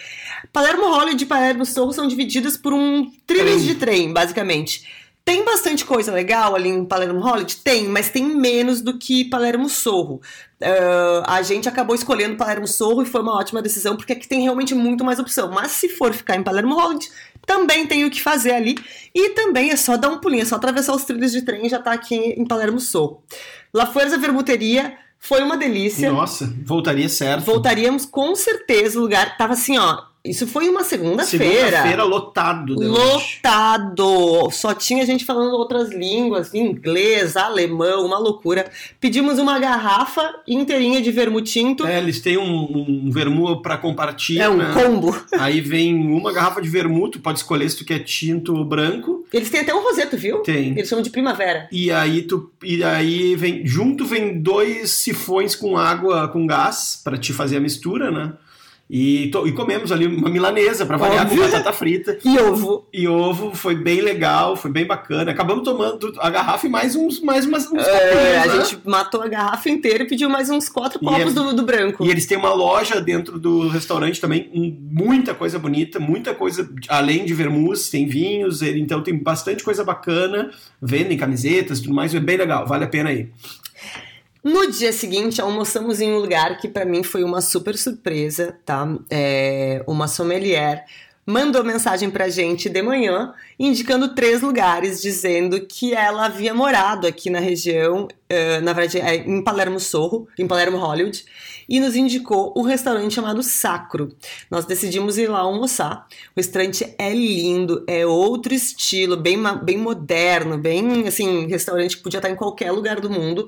[0.53, 4.87] Palermo Hollywood e Palermo Sorro são divididas por um trilhos de trem, basicamente.
[5.25, 7.57] Tem bastante coisa legal ali em Palermo Hollywood?
[7.57, 10.21] Tem, mas tem menos do que Palermo Sorro.
[10.61, 14.43] Ah, a gente acabou escolhendo Palermo Sorro e foi uma ótima decisão, porque aqui tem
[14.43, 15.49] realmente muito mais opção.
[15.51, 17.09] Mas se for ficar em Palermo Hollywood,
[17.49, 18.77] também tem o que fazer ali.
[19.13, 21.69] E também é só dar um pulinho, é só atravessar os trilhos de trem e
[21.69, 23.23] já tá aqui em Palermo Sorro.
[23.73, 26.11] La Fuerza Vermuteria foi uma delícia.
[26.11, 27.45] Nossa, voltaria certo.
[27.45, 28.99] Voltaríamos com certeza.
[28.99, 30.03] O lugar tava assim, ó.
[30.23, 31.45] Isso foi uma segunda-feira.
[31.45, 32.75] Segunda-feira lotado.
[32.77, 33.37] lanche.
[33.37, 34.49] Lotado!
[34.51, 38.69] Só tinha gente falando outras línguas, inglês, alemão, uma loucura.
[38.99, 41.85] Pedimos uma garrafa inteirinha de vermute tinto.
[41.85, 44.45] É, eles têm um, um vermu para compartilhar.
[44.45, 44.71] É um né?
[44.73, 45.15] combo.
[45.39, 49.25] Aí vem uma garrafa de vermute, tu pode escolher se tu quer tinto ou branco.
[49.33, 50.39] Eles têm até um roseto, viu?
[50.39, 50.71] Tem.
[50.71, 51.67] Eles chamam de primavera.
[51.71, 57.17] E aí tu e aí vem junto vem dois sifões com água com gás para
[57.17, 58.33] te fazer a mistura, né?
[58.91, 61.43] E, to- e comemos ali uma milanesa para variar Óbvio.
[61.43, 62.87] com batata frita E ovo.
[62.91, 65.29] e ovo, foi bem legal, foi bem bacana.
[65.29, 68.65] Acabamos tomando a garrafa e mais uns mais umas, uns É, a copinhos, né?
[68.65, 72.03] gente matou a garrafa inteira e pediu mais uns quatro copos é- do, do branco.
[72.03, 76.67] E eles têm uma loja dentro do restaurante também, um- muita coisa bonita, muita coisa,
[76.87, 80.49] além de vermouth, tem vinhos, ele- então tem bastante coisa bacana,
[80.81, 83.31] vendem camisetas e tudo mais, é bem legal, vale a pena ir.
[84.43, 88.87] No dia seguinte, almoçamos em um lugar que pra mim foi uma super surpresa, tá?
[89.09, 90.85] É, uma sommelier
[91.29, 97.29] mandou mensagem pra gente de manhã, indicando três lugares, dizendo que ela havia morado aqui
[97.29, 101.23] na região, eh, na verdade, é, em Palermo Sorro, em Palermo Hollywood,
[101.69, 104.09] e nos indicou um restaurante chamado Sacro.
[104.49, 106.07] Nós decidimos ir lá almoçar.
[106.35, 112.17] O restaurante é lindo, é outro estilo, bem, bem moderno, bem assim, restaurante que podia
[112.17, 113.47] estar em qualquer lugar do mundo.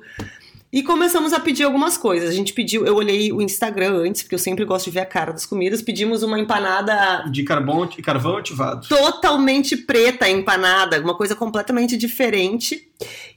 [0.74, 2.30] E começamos a pedir algumas coisas.
[2.30, 5.06] A gente pediu, eu olhei o Instagram antes, porque eu sempre gosto de ver a
[5.06, 5.82] cara das comidas.
[5.82, 8.88] Pedimos uma empanada De carvão, de carvão ativado.
[8.88, 12.88] totalmente preta, empanada, uma coisa completamente diferente.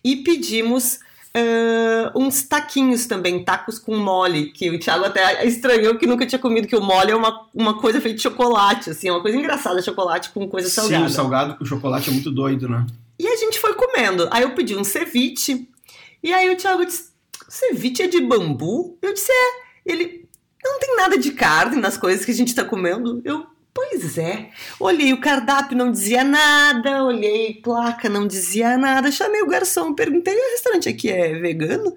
[0.04, 1.00] E pedimos
[1.36, 6.38] uh, uns taquinhos também, tacos com mole, que o Thiago até estranhou que nunca tinha
[6.38, 9.36] comido, que o mole é uma, uma coisa feita de chocolate, assim, é uma coisa
[9.36, 11.04] engraçada, chocolate com coisa salgada.
[11.04, 12.86] Sim, o salgado com chocolate é muito doido, né?
[13.18, 14.28] E a gente foi comendo.
[14.30, 15.68] Aí eu pedi um ceviche,
[16.22, 17.13] e aí o Thiago disse,
[17.54, 18.98] ceviche é de bambu?
[19.00, 19.64] Eu disse, é.
[19.86, 20.28] Ele,
[20.62, 23.20] não tem nada de carne nas coisas que a gente tá comendo.
[23.24, 24.50] Eu, Pois é.
[24.78, 27.02] Olhei o cardápio, não dizia nada.
[27.02, 29.10] Olhei placa, não dizia nada.
[29.10, 31.92] Chamei o garçom, perguntei: o restaurante aqui é vegano?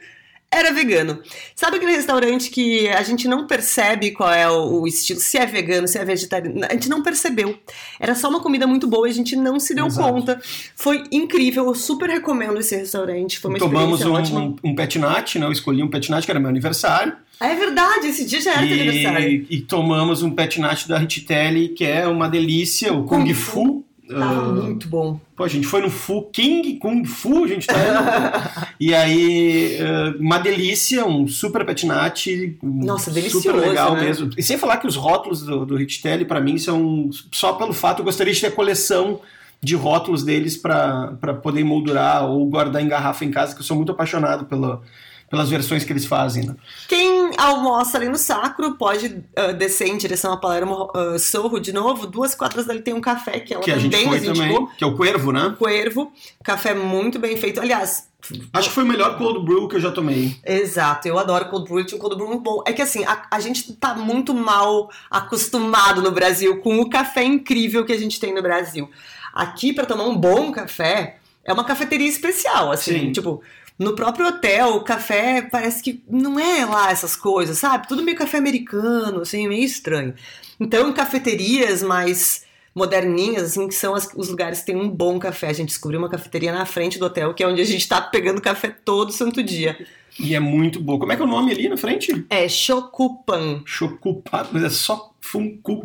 [0.50, 1.20] Era vegano.
[1.56, 5.46] Sabe aquele restaurante que a gente não percebe qual é o, o, estilo, se é
[5.46, 6.66] vegano, se é vegetariano?
[6.70, 7.60] A gente não percebeu.
[8.00, 10.10] Era só uma comida muito boa e a gente não se deu Exato.
[10.10, 10.42] conta.
[10.74, 13.40] Foi incrível, eu super recomendo esse restaurante.
[13.40, 14.56] Foi uma Tomamos um, ótima.
[14.64, 15.46] um petinate, né?
[15.46, 17.14] Eu escolhi um petinate que era meu aniversário.
[17.40, 19.46] Ah, é verdade, esse dia já era e, aniversário.
[19.50, 23.52] E tomamos um petinate da Rititelli, que é uma delícia, o Kung, Kung Fu.
[23.52, 23.87] Fu.
[24.08, 25.20] Tava uh, muito bom.
[25.36, 30.22] Pô, a gente foi no Fu King Kung Fu, a gente tá E aí, uh,
[30.22, 32.58] uma delícia, um super petinate.
[32.64, 33.48] Nossa, delicioso.
[33.48, 34.06] Super legal né?
[34.06, 34.30] mesmo.
[34.38, 38.00] E sem falar que os rótulos do, do Rititelli, para mim, são só pelo fato,
[38.00, 39.20] eu gostaria de ter a coleção
[39.62, 43.76] de rótulos deles para poder moldurar ou guardar em garrafa em casa, que eu sou
[43.76, 44.82] muito apaixonado pela
[45.30, 46.46] pelas versões que eles fazem.
[46.46, 46.56] Né?
[46.88, 51.72] Quem almoça ali no Sacro pode uh, descer em direção a Palermo uh, Sorro de
[51.72, 52.08] novo.
[52.08, 54.84] Duas quadras dali tem um café que ela que também a gente foi também, que
[54.84, 55.56] é o Cuervo, né?
[55.58, 56.12] Cuervo,
[56.44, 57.62] café muito bem feito.
[57.62, 58.08] Aliás,
[58.52, 60.36] Acho que foi o melhor cold brew que eu já tomei.
[60.46, 62.62] Exato, eu adoro cold brew, tinha um cold brew muito bom.
[62.66, 67.24] É que assim, a, a, gente tá muito mal acostumado no Brasil com o café
[67.24, 68.90] incrível que a gente tem no Brasil.
[69.34, 73.12] Aqui, para tomar um bom café, é uma cafeteria especial, assim, Sim.
[73.14, 73.42] tipo,
[73.78, 77.88] no próprio hotel, o café parece que não é lá essas coisas, sabe?
[77.88, 80.16] Tudo meio café americano, assim, meio estranho.
[80.60, 85.18] Então, em cafeterias mais moderninhas, assim, que são as, os lugares que tem um bom
[85.18, 85.48] café.
[85.48, 88.00] A gente descobriu uma cafeteria na frente do hotel, que é onde a gente tá
[88.00, 89.78] pegando café todo santo dia.
[90.20, 91.00] E é muito boa.
[91.00, 92.26] Como é que é o nome ali na frente?
[92.30, 93.62] É Chocupan.
[93.66, 95.84] Chocupan, mas é só Funku.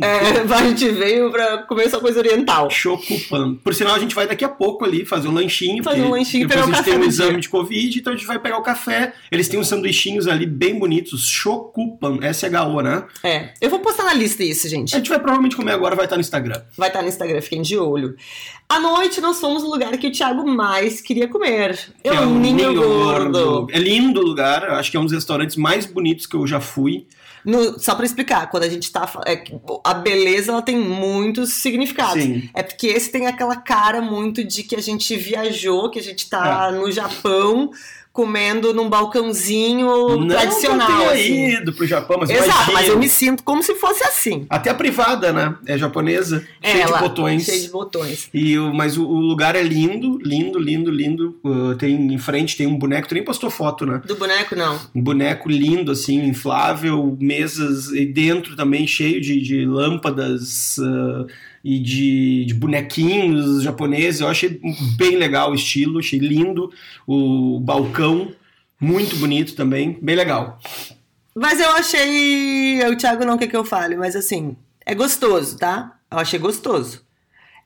[0.00, 2.70] É, a gente veio pra comer essa coisa oriental.
[2.70, 3.56] Chocupan.
[3.56, 5.82] Por sinal, a gente vai daqui a pouco ali fazer um lanchinho.
[5.82, 7.40] Fazer um lanchinho depois a gente tem um exame dia.
[7.40, 9.12] de Covid, então a gente vai pegar o café.
[9.32, 11.28] Eles têm uns sanduichinhos ali bem bonitos.
[11.28, 13.04] Chocupan, S-H-O, né?
[13.24, 13.50] É.
[13.60, 14.94] Eu vou postar na lista isso, gente.
[14.94, 16.62] A gente vai provavelmente comer agora, vai estar no Instagram.
[16.76, 18.14] Vai estar no Instagram, fiquem de olho.
[18.68, 21.78] À noite nós fomos no lugar que o Thiago mais queria comer.
[22.04, 22.74] É o Ninho.
[22.74, 23.66] Gordo.
[23.72, 26.60] É lindo o lugar, acho que é um dos restaurantes mais bonitos que eu já
[26.60, 27.06] fui.
[27.44, 29.10] No, só para explicar, quando a gente tá.
[29.26, 29.42] É,
[29.84, 32.22] a beleza ela tem muitos significados.
[32.22, 32.50] Sim.
[32.54, 36.28] É porque esse tem aquela cara muito de que a gente viajou, que a gente
[36.28, 36.72] tá é.
[36.72, 37.70] no Japão
[38.18, 40.90] comendo num balcãozinho não tradicional.
[40.90, 41.50] Não assim.
[41.50, 42.72] ido pro Japão, mas Exato, imagina.
[42.72, 44.44] mas eu me sinto como se fosse assim.
[44.50, 45.54] Até a privada, né?
[45.64, 47.44] É japonesa, cheia Ela, de botões.
[47.44, 48.28] Cheia de botões.
[48.34, 51.38] E, o, mas o, o lugar é lindo, lindo, lindo, lindo.
[51.44, 54.02] Uh, tem em frente, tem um boneco, tu nem postou foto, né?
[54.04, 54.80] Do boneco, não.
[54.92, 60.76] Um boneco lindo, assim, inflável, mesas e dentro também cheio de, de lâmpadas.
[60.78, 61.24] Uh,
[61.64, 64.20] e de, de, bonequinhos japoneses.
[64.20, 64.60] Eu achei
[64.96, 66.72] bem legal o estilo, achei lindo
[67.06, 68.32] o balcão,
[68.80, 70.58] muito bonito também, bem legal.
[71.34, 72.82] Mas eu achei.
[72.88, 75.98] O Thiago não quer que eu fale, mas assim, é gostoso, tá?
[76.10, 77.06] Eu achei gostoso.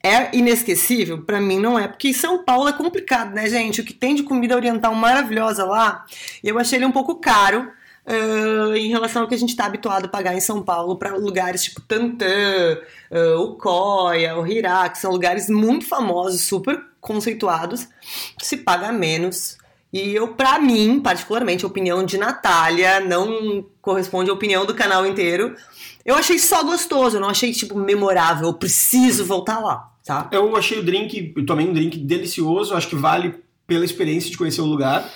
[0.05, 1.23] É inesquecível?
[1.23, 3.81] Para mim não é, porque São Paulo é complicado, né, gente?
[3.81, 6.05] O que tem de comida oriental maravilhosa lá,
[6.43, 7.71] eu achei ele um pouco caro.
[8.05, 11.17] Uh, em relação ao que a gente está habituado a pagar em São Paulo para
[11.17, 12.27] lugares tipo Tantã,
[13.11, 17.87] uh, o Coia, o Hirá, que são lugares muito famosos, super conceituados,
[18.41, 19.57] se paga menos.
[19.93, 25.07] E eu, para mim, particularmente, a opinião de Natália não corresponde à opinião do canal
[25.07, 25.55] inteiro.
[26.05, 30.29] Eu achei só gostoso, eu não achei tipo memorável, eu preciso voltar lá, tá?
[30.33, 33.35] Eu achei o drink, eu tomei um drink delicioso, acho que vale
[33.67, 35.09] pela experiência de conhecer o lugar.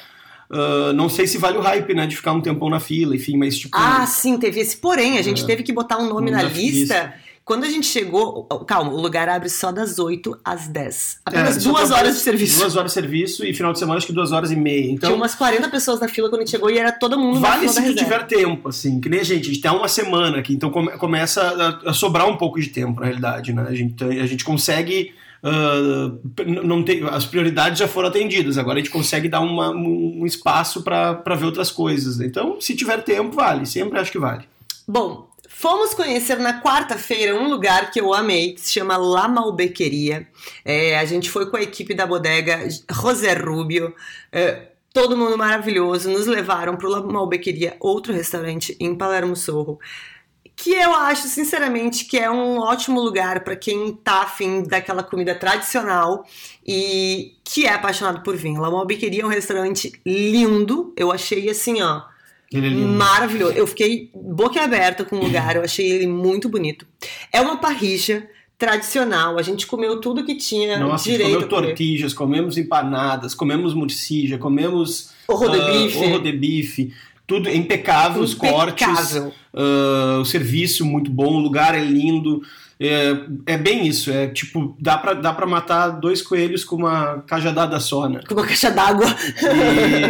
[0.50, 2.06] Uh, não sei se vale o hype, né?
[2.06, 3.76] De ficar um tempão na fila, enfim, mas tipo.
[3.76, 4.76] Ah, sim, teve esse.
[4.76, 7.14] Porém, a gente é, teve que botar um nome na lista.
[7.46, 11.20] Quando a gente chegou, calma, o lugar abre só das 8 às 10.
[11.24, 12.59] Apenas é, duas horas de serviço.
[12.59, 14.90] Duas horas de serviço e final de semana acho que duas horas e meia.
[14.90, 17.38] Então, Tinha umas 40 pessoas na fila quando a gente chegou e era todo mundo
[17.38, 19.70] vale na fila se tu tiver tempo, assim, que nem a gente, a gente tem
[19.70, 21.40] uma semana aqui, então come, começa
[21.85, 23.64] a, a, sobrar um pouco de tempo, na realidade, né?
[23.68, 25.14] A gente, a gente consegue
[25.46, 30.26] Uh, não tem, as prioridades já foram atendidas, agora a gente consegue dar uma, um
[30.26, 32.20] espaço para ver outras coisas.
[32.20, 34.44] Então, se tiver tempo, vale, sempre acho que vale.
[34.88, 40.26] Bom, fomos conhecer na quarta-feira um lugar que eu amei, que se chama La Malbequeria.
[40.64, 43.94] É, a gente foi com a equipe da bodega José Rubio.
[44.32, 49.78] É, todo mundo maravilhoso, nos levaram para o La Malbequeria, outro restaurante em Palermo Sorro
[50.56, 55.34] que eu acho, sinceramente, que é um ótimo lugar para quem tá afim daquela comida
[55.34, 56.24] tradicional
[56.66, 58.61] e que é apaixonado por vinho.
[58.61, 62.02] La Malbiqueria é um restaurante lindo, eu achei assim, ó,
[62.52, 63.52] é maravilhoso.
[63.52, 66.86] Eu fiquei boquiaberta com o lugar, eu achei ele muito bonito.
[67.30, 68.26] É uma parrilla
[68.59, 71.66] tradicional, a gente comeu tudo que tinha Nossa, direito comeu a comer.
[71.66, 75.98] tortillas, comemos empanadas, comemos morcilla, comemos Orro de ah, bife.
[75.98, 76.94] orro de bife,
[77.27, 79.16] tudo impecável, os cortes,
[79.55, 82.43] ah, o serviço muito bom, o lugar é lindo.
[82.79, 83.16] É,
[83.47, 87.81] é bem isso, é tipo, dá pra, dá pra matar dois coelhos com uma cajadada
[87.81, 88.20] só, né?
[88.29, 89.07] Com uma caixa d'água.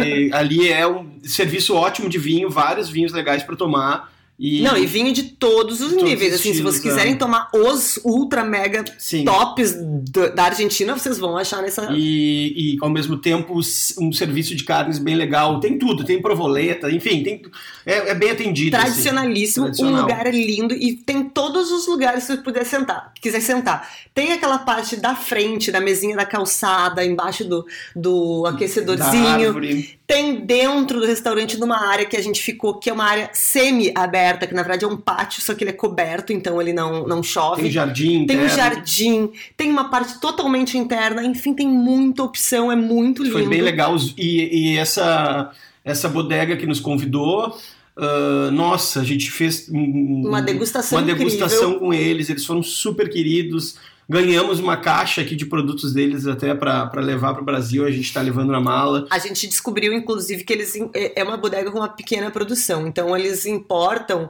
[0.05, 4.11] E ali é um serviço ótimo de vinho, vários vinhos legais pra tomar.
[4.39, 6.31] E, Não, e vinho de todos os Todos níveis.
[6.31, 7.15] os Assim, se estilos, vocês quiserem é.
[7.15, 9.25] tomar os ultra mega sim.
[9.25, 11.89] tops do- da Argentina, vocês vão achar nessa.
[11.91, 13.59] E, e ao mesmo tempo
[13.99, 15.59] um serviço de carnes bem legal.
[15.59, 17.41] Tem tudo, tem provoleta, enfim, tem,
[17.83, 18.75] é, é bem atendido.
[18.77, 18.85] assim.
[18.85, 19.95] Tradicionalíssimo, Tradicional.
[19.95, 23.89] um lugar lindo e tem todos os lugares que você puder sentar, quiser sentar.
[24.13, 27.65] Tem aquela parte da frente, da mesinha da calçada, embaixo do,
[27.95, 29.96] do aquecedorzinho.
[30.07, 34.47] Tem dentro do restaurante numa área que a gente ficou, que é uma área semi-aberta,
[34.47, 37.21] que na verdade é um pátio, só que ele é coberto, então ele não, não
[37.21, 37.63] chove.
[37.63, 38.49] Tem jardim, Tem um interno.
[38.55, 43.33] jardim, tem uma parte totalmente interna, enfim, tem muita opção, é muito lindo.
[43.33, 43.97] Foi bem legal.
[44.17, 45.51] E, e essa,
[45.83, 47.57] essa bodega que nos convidou,
[47.97, 51.79] ah, nossa, a gente fez um- Uma degustação uma degustação incrível.
[51.79, 53.75] com eles, eles foram super queridos.
[54.09, 58.05] Ganhamos uma caixa aqui de produtos deles até para levar para o Brasil, a gente
[58.05, 59.05] está levando na mala.
[59.09, 62.87] A gente descobriu, inclusive, que eles é é uma bodega com uma pequena produção.
[62.87, 64.29] Então, eles importam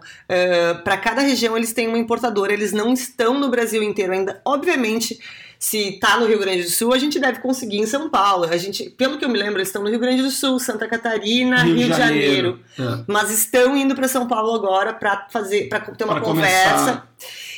[0.83, 1.55] para cada região.
[1.55, 2.51] Eles têm uma importadora.
[2.53, 4.41] Eles não estão no Brasil inteiro ainda.
[4.43, 5.19] Obviamente,
[5.59, 8.45] se tá no Rio Grande do Sul, a gente deve conseguir em São Paulo.
[8.45, 10.87] A gente, pelo que eu me lembro, eles estão no Rio Grande do Sul, Santa
[10.87, 12.59] Catarina, Rio, de Janeiro.
[12.79, 13.03] É.
[13.07, 16.73] Mas estão indo para São Paulo agora para fazer, para ter uma Pra conversa.
[16.75, 17.07] começar.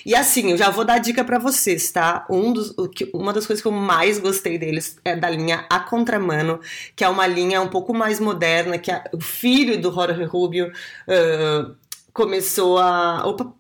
[0.06, 2.26] E assim, eu já vou dar dica pra vocês, tá?
[2.30, 5.80] Um dos, que- uma das coisas que eu mais gostei deles é da linha A
[5.82, 6.62] Contramano,
[6.95, 10.72] que é uma linha um pouco mais moderna, que a- o filho do Jorge Rubio
[11.06, 11.72] ah,
[12.14, 13.28] começou a.
[13.28, 13.54] Opa!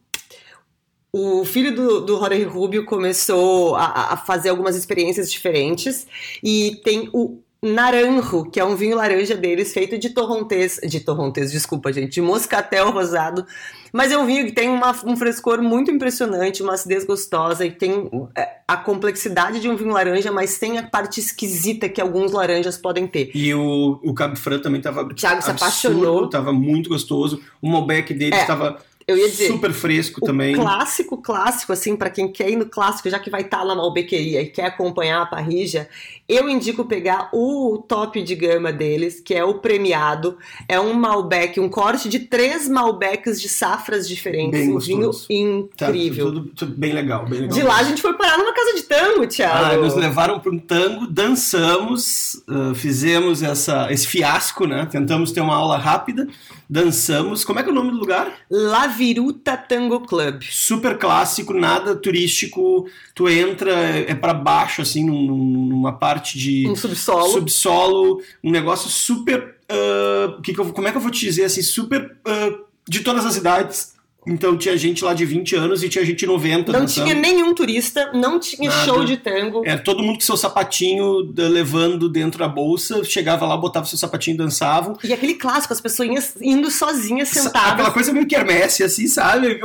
[1.11, 6.05] O filho do, do Jorge Rubio começou a, a fazer algumas experiências diferentes
[6.43, 11.51] e tem o Naranjo, que é um vinho laranja deles feito de torrontés, de torrontés,
[11.51, 13.45] desculpa gente, de moscatel rosado,
[13.91, 17.71] mas é um vinho que tem uma- um frescor muito impressionante, uma acidez gostosa e
[17.71, 22.31] tem é, a complexidade de um vinho laranja, mas tem a parte esquisita que alguns
[22.31, 23.29] laranjas podem ter.
[23.35, 25.65] E o, o Cabo Fran também tava O Thiago se absurdo,
[25.97, 26.29] apaixonou.
[26.29, 27.41] tava muito gostoso.
[27.61, 28.77] O Malbec dele É, estava
[29.09, 30.55] Eu ia dizer, super fresco também.
[30.55, 33.81] clássico, clássico, assim, pra quem quer ir no clássico, já que vai estar lá na
[33.81, 35.89] Malbequeria e quer acompanhar a parrija,
[36.27, 40.37] eu indico pegar o top de gama deles, que é o premiado.
[40.67, 44.51] É um Malbec, um corte de três Malbecs de safras diferentes.
[44.59, 45.69] Bem um vinho.
[45.75, 46.25] Tá, incrível.
[46.27, 47.57] tudo, tudo bem legal, bem legal.
[47.57, 49.81] De lá a gente foi parar numa casa de tango, Ah, Thiago.
[49.83, 54.87] nos levaram para um tango, dançamos, ah, fizemos essa, esse fiasco, né?
[54.91, 56.27] Tentamos ter uma aula rápida,
[56.69, 57.43] dançamos.
[57.43, 58.31] Como é que é o nome do lugar?
[58.49, 60.43] La Viruta Tango Club.
[60.49, 62.87] Super clássico, nada turístico.
[63.15, 67.29] Tu entra, é para baixo, assim, num- num- numa parte de Um subsolo.
[67.33, 69.55] subsolo, um negócio super.
[69.71, 71.61] ah, que que eu- como é que eu vou te dizer assim?
[71.61, 72.15] Super.
[72.25, 73.93] ah, de todas as idades.
[74.29, 76.71] Então tinha gente lá de 20 anos e tinha gente de 90.
[76.71, 77.05] Não dançando.
[77.07, 78.85] tinha nenhum turista, não tinha Nada.
[78.85, 79.63] show de tango.
[79.65, 84.35] É, todo mundo com seu sapatinho levando dentro da bolsa, chegava lá, botava seu sapatinho
[84.35, 84.97] e dançavam.
[85.03, 87.71] E aquele clássico, as pessoas indo sozinhas, sentadas.
[87.73, 89.59] Aquela coisa meio quermesse, assim, sabe?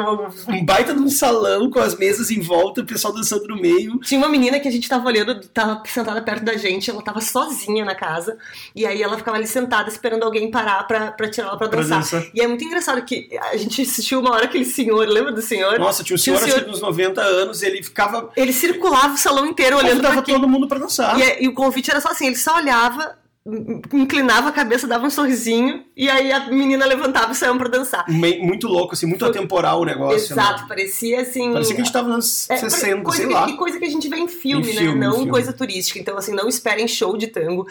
[0.48, 3.98] Um baita de um salão com as mesas em volta, o pessoal dançando no meio.
[4.00, 7.20] Tinha uma menina que a gente tava olhando, tava sentada perto da gente, ela tava
[7.20, 8.36] sozinha na casa,
[8.74, 11.80] e aí ela ficava ali sentada esperando alguém parar pra, pra tirar ela pra Pra
[11.82, 11.98] dançar.
[12.00, 12.24] dançar.
[12.34, 15.78] E é muito engraçado que a gente assistiu uma hora aquele senhor, lembra do senhor?
[15.78, 18.30] Nossa, tinha um Tinha senhor, um acho senhor- que dos 90 anos, ele ficava.
[18.36, 20.34] Ele circulava o salão inteiro olhando pra quem.
[20.34, 21.18] todo mundo pra dançar.
[21.18, 24.86] E, é- e o convite era só assim, ele só olhava, in- inclinava a cabeça,
[24.86, 28.04] dava um sorrisinho, e aí a menina levantava e saía pra dançar.
[28.08, 30.32] Muito louco, assim, muito Foi- atemporal o negócio.
[30.32, 30.68] Exato, Né?
[30.68, 31.52] parecia assim.
[31.52, 33.46] Parecia que a gente tava nos É, 60, coisa sei lá.
[33.48, 34.80] E coisa que a gente vê em filme, Em né?
[34.80, 35.30] filme, não filme.
[35.30, 35.98] coisa turística.
[35.98, 37.66] Então, assim, não esperem show de tango.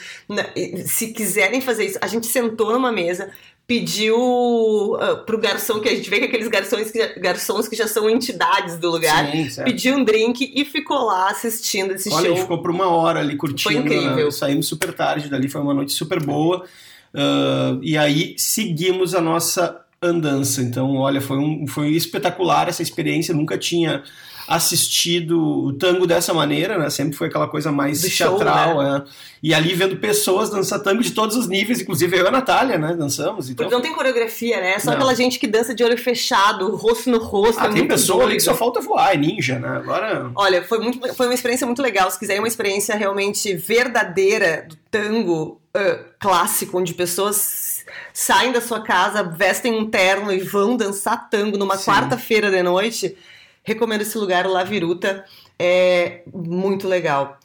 [0.86, 3.32] Se quiserem fazer isso, a gente sentou numa mesa,
[3.66, 7.76] pediu uh, pro garçom, que a gente vê que aqueles garçons que, já, garçons que
[7.76, 12.18] já são entidades do lugar, Sim, pediu um drink e ficou lá assistindo esse Olha,
[12.18, 12.30] a show.
[12.32, 13.64] gente ficou por uma hora ali curtindo.
[13.64, 14.26] Foi incrível.
[14.26, 14.32] né?
[14.32, 16.66] Saímos super tarde dali, foi uma noite super boa.
[17.14, 20.61] Ah, e aí seguimos a nossa andança.
[20.61, 23.34] Então, olha, foi, um, foi espetacular essa experiência.
[23.34, 24.03] Nunca tinha
[24.48, 26.89] assistido o tango dessa maneira, né?
[26.89, 29.04] Sempre foi aquela coisa mais Do show, teatral, é.
[29.41, 32.78] E ali vendo pessoas dançar tango de todos os níveis, inclusive eu e a Natália,
[32.78, 32.94] né?
[32.94, 33.50] Dançamos.
[33.50, 33.66] Então...
[33.66, 34.74] Porque não tem coreografia, né?
[34.74, 34.94] É só Não.
[34.94, 37.60] aquela gente que dança de olho fechado, rosto no rosto.
[37.60, 39.70] Ah, é tem pessoa ali que só falta voar, é ninja, né?
[39.70, 40.32] Agora.
[40.36, 42.10] Olha, foi, muito, foi uma experiência muito legal.
[42.10, 47.84] Se quiserem uma experiência realmente verdadeira do tango ah, clássico, onde pessoas
[48.14, 53.18] saem da sua casa, vestem um terno e vão dançar tango numa quarta-feira de noite,
[53.64, 55.26] recomendo esse lugar, o La Viruta.
[55.57, 57.38] É muito legal.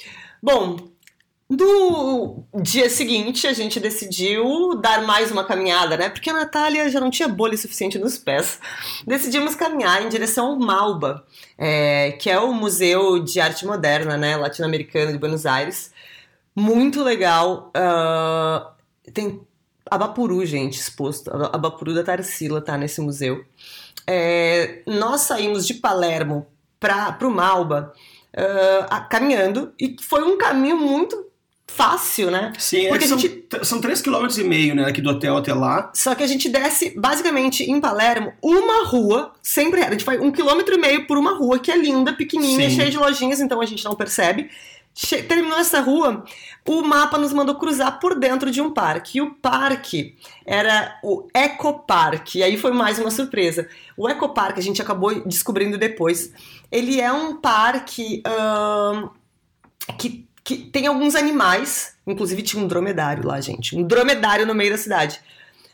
[0.42, 0.76] Bom,
[1.48, 6.10] no dia seguinte, a gente decidiu dar mais uma caminhada, né?
[6.10, 8.60] Porque a Natália já não tinha bolha suficiente nos pés.
[9.06, 11.24] Decidimos caminhar em direção ao Malba,
[11.56, 14.36] é, que é o Museu de Arte Moderna, né?
[14.36, 15.90] Latino-americano de Buenos Aires.
[16.54, 17.70] Muito legal.
[17.74, 18.72] ah,
[19.14, 19.40] tem
[19.90, 21.30] Abapuru, gente, exposto.
[21.30, 23.44] Abapuru da Tarsila tá nesse museu.
[24.11, 26.46] É, nós saímos de Palermo
[26.80, 27.92] para o Malba
[28.88, 31.26] a- caminhando e foi um caminho muito
[31.66, 32.52] fácil, né?
[32.59, 34.02] Sim, é Porque que a são, gente- são 3,5
[34.48, 34.84] km, né?
[34.88, 35.92] Aqui do hotel até lá.
[35.94, 39.90] Só que a gente desce, basicamente, em Palermo, uma rua, sempre era.
[39.90, 42.76] A gente vai um quilômetro e meio por uma rua que é linda, pequenininha, Sim.
[42.76, 44.48] cheia de lojinhas, então a gente não percebe.
[45.28, 46.24] Terminou essa rua,
[46.66, 49.18] o mapa nos mandou cruzar por dentro de um parque.
[49.18, 52.40] E o parque era o Ecoparque.
[52.40, 53.68] E aí foi mais uma surpresa.
[53.96, 56.32] O Ecoparque, a gente acabou descobrindo depois,
[56.70, 58.22] ele é um parque
[59.96, 61.96] que, que tem alguns animais.
[62.05, 63.76] Inclusive tinha um dromedário lá, gente.
[63.76, 65.20] Um dromedário no meio da cidade.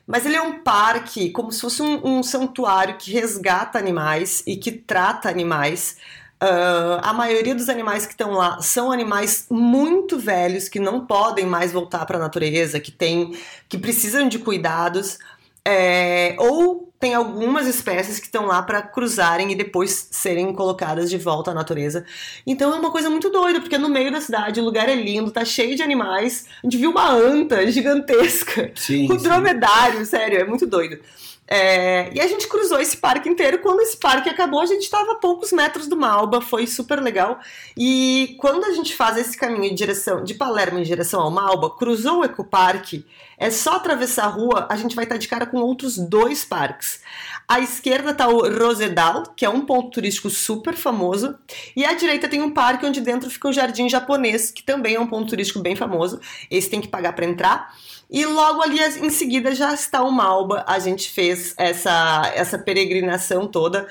[0.06, 4.54] Mas ele é um parque, como se fosse um, um santuário que resgata animais e
[4.54, 5.96] que trata animais.
[6.40, 11.46] Ah, a maioria dos animais que estão lá são animais muito velhos que não podem
[11.46, 13.36] mais voltar para a natureza, que tem,
[13.68, 15.18] que precisam de cuidados,
[15.66, 21.18] é, ou tem algumas espécies que estão lá para cruzarem e depois serem colocadas de
[21.18, 22.04] volta à natureza.
[22.46, 25.30] Então é uma coisa muito doida, porque no meio da cidade o lugar é lindo,
[25.30, 26.46] tá cheio de animais.
[26.62, 28.72] A gente viu uma anta gigantesca.
[28.74, 29.06] Sim.
[29.06, 29.16] Sim.
[29.18, 30.98] dromedário, sério, é muito doido.
[31.46, 33.58] É, e a gente cruzou esse parque inteiro.
[33.58, 37.38] Quando esse parque acabou, a gente estava a poucos metros do Malba, foi super legal.
[37.76, 41.70] E quando a gente faz esse caminho em direção de Palermo em direção ao Malba,
[41.70, 43.04] cruzou o Ecoparque,
[43.36, 47.00] é só atravessar a rua, a gente vai estar de cara com outros dois parques.
[47.46, 51.36] À esquerda está o Rosedal, que é um ponto turístico super famoso,
[51.76, 55.00] e à direita tem um parque onde dentro fica o Jardim Japonês, que também é
[55.00, 56.20] um ponto turístico bem famoso.
[56.50, 57.74] Esse tem que pagar para entrar.
[58.14, 60.62] E logo ali em seguida já está o Malba.
[60.68, 63.88] A gente fez essa, essa peregrinação toda.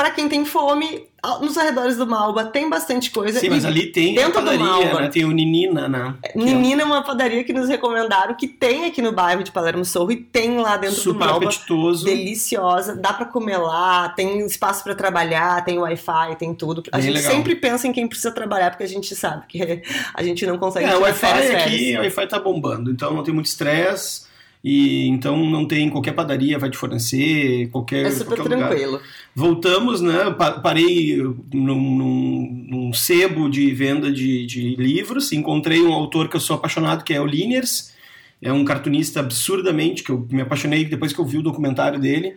[0.00, 1.08] Para quem tem fome,
[1.40, 3.40] nos arredores do Malba tem bastante coisa.
[3.40, 5.00] Sim, mas ali tem dentro a do padaria, Malba.
[5.00, 5.08] né?
[5.08, 6.14] Tem o Ninina, né?
[6.32, 9.84] Que é é uma padaria que nos recomendaram, que tem aqui no bairro de Palermo
[9.84, 11.46] Sorro e tem lá dentro do super Malba.
[11.46, 12.04] apetitoso.
[12.04, 16.80] Deliciosa, dá pra comer lá, tem espaço pra trabalhar, tem Wi-Fi, tem tudo.
[16.92, 17.32] A Bem gente legal.
[17.32, 19.82] sempre pensa em quem precisa trabalhar, porque a gente sabe que
[20.14, 23.24] a gente não consegue É, o Wi-Fi férias, aqui, o Wi-Fi tá bombando, então não
[23.24, 24.28] tem muito estresse.
[24.62, 28.56] E então não tem qualquer padaria vai te fornecer, qualquer, É super qualquer
[28.88, 29.00] lugar.
[29.38, 30.30] Voltamos, né?
[30.36, 31.16] pa- Parei
[31.54, 36.56] num, num, num sebo de venda de, de livros, encontrei um autor que eu sou
[36.56, 37.94] apaixonado, que é o Liniers.
[38.42, 42.34] É um cartunista absurdamente, que eu me apaixonei depois que eu vi o documentário dele.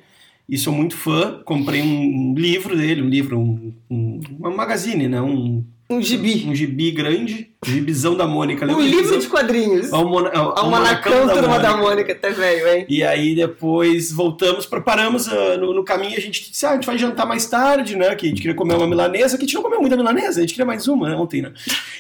[0.48, 1.42] E sou muito fã.
[1.44, 5.20] Comprei um livro dele, um livro, um, um, uma magazine, né?
[5.20, 6.46] Um, Um gibi.
[6.48, 8.64] um gibi grande, gibizão da Mônica.
[8.66, 9.92] Um lembra do livro de quadrinhos.
[9.92, 12.86] Almona- al- A Almanacão Almanacão Turma da Mônica, até veio, hein?
[12.88, 16.86] E aí depois voltamos, preparamos ah, no, no caminho, a gente disse, ah, a gente
[16.86, 18.16] vai jantar mais tarde, né?
[18.16, 20.42] Que a gente queria comer uma milanesa, que a gente não comeu muita milanesa, a
[20.42, 21.52] gente queria mais uma, né, ontem, né?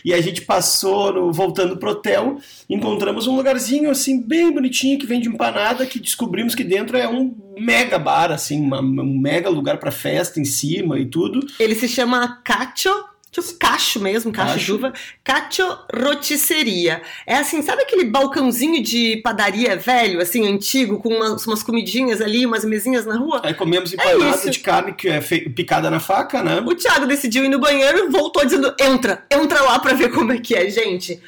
[0.06, 2.38] E a gente passou, no- voltando pro hotel,
[2.70, 7.36] encontramos um lugarzinho, assim, bem bonitinho, que vende empanada, que descobrimos que dentro é um
[7.60, 11.46] mega bar, assim, uma- um mega lugar pra festa em cima e tudo.
[11.60, 12.90] Ele se chama Cacho,
[13.32, 14.66] tipo cacho mesmo, cacho, Cacho.
[14.66, 17.02] de uva, Cacho Rotisseria.
[17.26, 22.46] É assim, sabe aquele balcãozinho de padaria velho, assim, antigo, com umas, umas comidinhas ali,
[22.46, 23.42] umas mesinhas na rua?
[23.44, 24.50] Aí comemos empanada isso.
[24.50, 26.60] de carne que é picada na faca, né?
[26.60, 30.34] O Thiago decidiu ir no banheiro e voltou dizendo: entra, entra lá pra ver como
[30.34, 31.22] é que é, gente.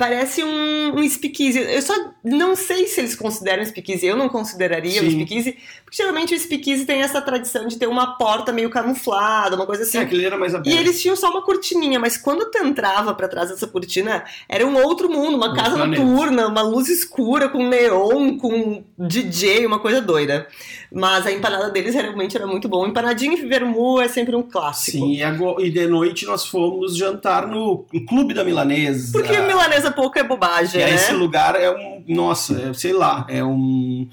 [0.00, 1.58] Parece um, um speakeasy.
[1.58, 1.92] Eu só
[2.24, 4.06] não sei se eles consideram speakeasy.
[4.06, 5.10] Eu não consideraria um Sim.
[5.10, 5.58] speakeasy, porque
[5.90, 9.98] geralmente o speakeasy tem essa tradição de ter uma porta meio camuflada, uma coisa assim.
[9.98, 10.74] É, aquele era mais aberto.
[10.74, 14.66] E eles tinham só uma cortininha, mas quando tu entrava pra trás dessa cortina, era
[14.66, 16.02] um outro mundo, uma Outro casa planeta.
[16.02, 20.46] noturna, uma luz escura com neon, com DJ, uma coisa doida.
[20.92, 22.86] Mas a empanada deles realmente era muito bom.
[22.86, 24.98] Empanadinha e vermu é sempre um clássico.
[24.98, 29.12] Sim, e, ago- e de noite nós fomos jantar no Clube da Milanesa.
[29.12, 30.94] Porque milanesa pouco é bobagem, E né?
[30.94, 32.04] esse lugar é um.
[32.08, 34.08] Nossa, é, sei lá, é um.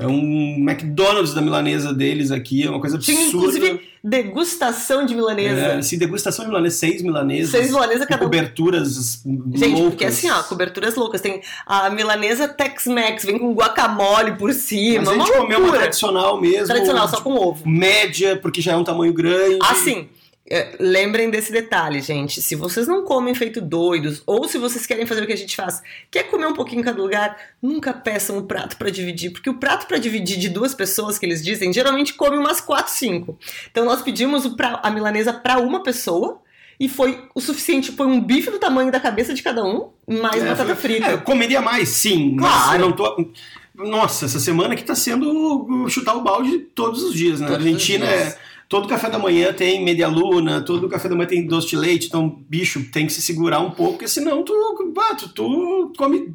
[0.00, 3.20] É um McDonald's da milanesa deles aqui, é uma coisa absurda.
[3.20, 5.60] Tinha, inclusive, degustação de milanesa.
[5.60, 7.50] É, sim, degustação de milanesa, seis milanesas.
[7.50, 8.22] Seis milanesas cada.
[8.22, 9.90] Coberturas Gente, loucas.
[9.90, 11.20] porque assim, ó, coberturas loucas.
[11.20, 15.06] Tem a milanesa Tex-Mex, vem com guacamole por cima.
[15.06, 16.66] Mas a gente comeu uma tradicional mesmo.
[16.66, 17.68] Tradicional, só com ovo.
[17.68, 19.58] Média, porque já é um tamanho grande.
[19.62, 20.17] Assim, é,
[20.80, 22.40] lembrem desse detalhe, gente.
[22.40, 25.54] Se vocês não comem feito doidos, ou se vocês querem fazer o que a gente
[25.54, 29.50] faz, quer comer um pouquinho em cada lugar, nunca peçam um prato pra dividir, porque
[29.50, 33.38] o prato pra dividir de duas pessoas que eles dizem, geralmente come umas 4, 5.
[33.70, 36.40] Então nós pedimos o a milanesa pra uma pessoa.
[36.80, 40.40] E foi o suficiente, foi um bife do tamanho da cabeça de cada um, mais
[40.40, 41.08] É, batata frita.
[41.08, 42.36] é, eu comeria mais, sim.
[42.36, 42.76] Mas Claro.
[42.76, 43.28] eu não tô.
[43.74, 47.48] Nossa, essa semana que tá sendo chutar o balde todos os dias, né?
[47.48, 48.38] Todos Argentina é.
[48.68, 52.06] Todo café da manhã tem media luna, todo café da manhã tem doce de leite,
[52.06, 54.52] então, bicho, tem que se segurar um pouco, porque senão tu,
[55.18, 56.32] tu, tu come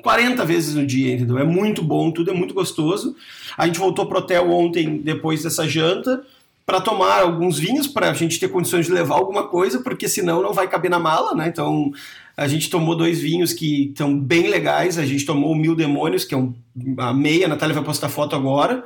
[0.00, 1.38] 40 vezes no dia, entendeu?
[1.38, 3.16] É muito bom, tudo é muito gostoso.
[3.58, 6.22] A gente voltou pro hotel ontem, depois dessa janta,
[6.64, 10.42] para tomar alguns vinhos, para a gente ter condições de levar alguma coisa, porque senão
[10.42, 11.48] não vai caber na mala, né?
[11.48, 11.92] Então,
[12.36, 14.98] a gente tomou dois vinhos que estão bem legais.
[14.98, 16.54] A gente tomou o Mil Demônios, que é um,
[16.98, 18.84] a meia, a Natália vai postar foto agora.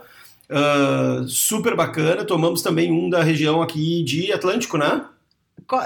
[0.50, 2.24] Ah, super bacana.
[2.24, 5.04] Tomamos também um da região aqui de Atlântico, né?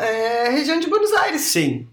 [0.01, 1.41] É, região de Buenos Aires.
[1.43, 1.89] Sim.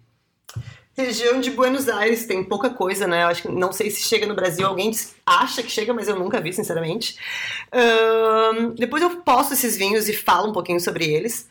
[0.96, 3.24] Região de Buenos Aires tem pouca coisa, né?
[3.24, 4.68] Eu acho que não sei se chega no Brasil.
[4.68, 4.92] Alguém
[5.26, 7.16] acha que chega, mas eu nunca vi, sinceramente.
[7.72, 11.48] Ahn, depois eu posto esses vinhos e falo um pouquinho sobre eles.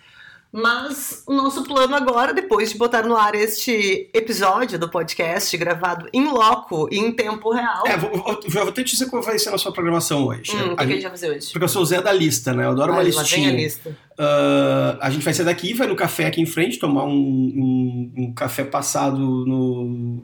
[0.51, 6.09] Mas o nosso plano agora, depois de botar no ar este episódio do podcast gravado
[6.11, 7.87] em loco e em tempo real.
[7.87, 10.57] É, vou, vou, vou até te dizer qual vai ser a nossa programação hoje.
[10.57, 11.53] Hum, o que, A gente- vai fazer hoje?
[11.53, 12.65] porque eu sou o Zé da lista, né?
[12.65, 13.53] Eu adoro uma Ai, listinha.
[13.53, 13.95] lista.
[14.19, 18.13] Ah, a gente vai sair daqui, vai no café aqui em frente, tomar um, um,
[18.17, 20.23] um café passado no,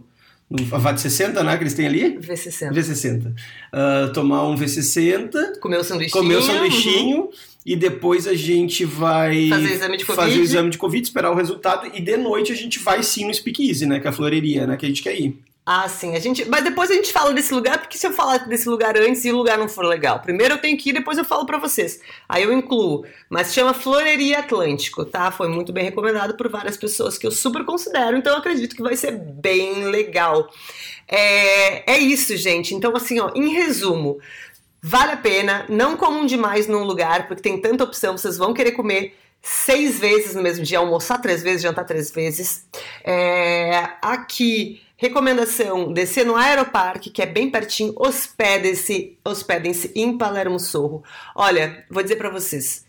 [0.51, 1.57] no Avate 60, né?
[1.59, 2.18] Que eles têm ali.
[2.18, 2.70] V60.
[2.72, 3.35] V60.
[3.72, 6.22] Ah, tomar um V60, Comer o sanduichinho.
[6.22, 7.29] comer o sanduichinho
[7.65, 10.41] e depois a gente vai Fazer exame de fazer Covid.
[10.41, 13.33] o exame de Covid, esperar o resultado e de noite a gente vai sim no
[13.33, 14.01] Speakeasy, né?
[14.01, 14.77] Que é a floreria, né?
[14.77, 15.39] Que a gente quer ir.
[15.67, 16.15] Ah, sim.
[16.15, 16.45] A gente...
[16.45, 19.33] Mas depois a gente fala desse lugar, porque se eu falar desse lugar antes e
[19.33, 20.21] o lugar não for legal.
[20.21, 22.01] Primeiro eu tenho que ir, depois eu falo pra vocês.
[22.29, 23.07] Aí eu incluo.
[23.31, 25.31] Mas chama Floreria Atlântico, tá?
[25.31, 28.83] Foi muito bem recomendado por várias pessoas que eu super considero, então eu acredito que
[28.83, 30.51] vai ser bem legal.
[31.09, 32.75] É, é isso, gente.
[32.75, 34.19] Então, assim, ó, em resumo,
[34.87, 35.64] vale a pena.
[35.66, 40.35] Não comam demais num lugar, porque tem tanta opção, vocês vão querer comer seis vezes
[40.35, 42.66] no mesmo dia, almoçar três vezes, jantar três vezes.
[43.03, 51.03] É, aqui, recomendação: descer no Aeroparque, que é bem pertinho, hospedem-se, hospedem-se em Palermo Sorro.
[51.35, 52.84] Olha, vou dizer pra vocês.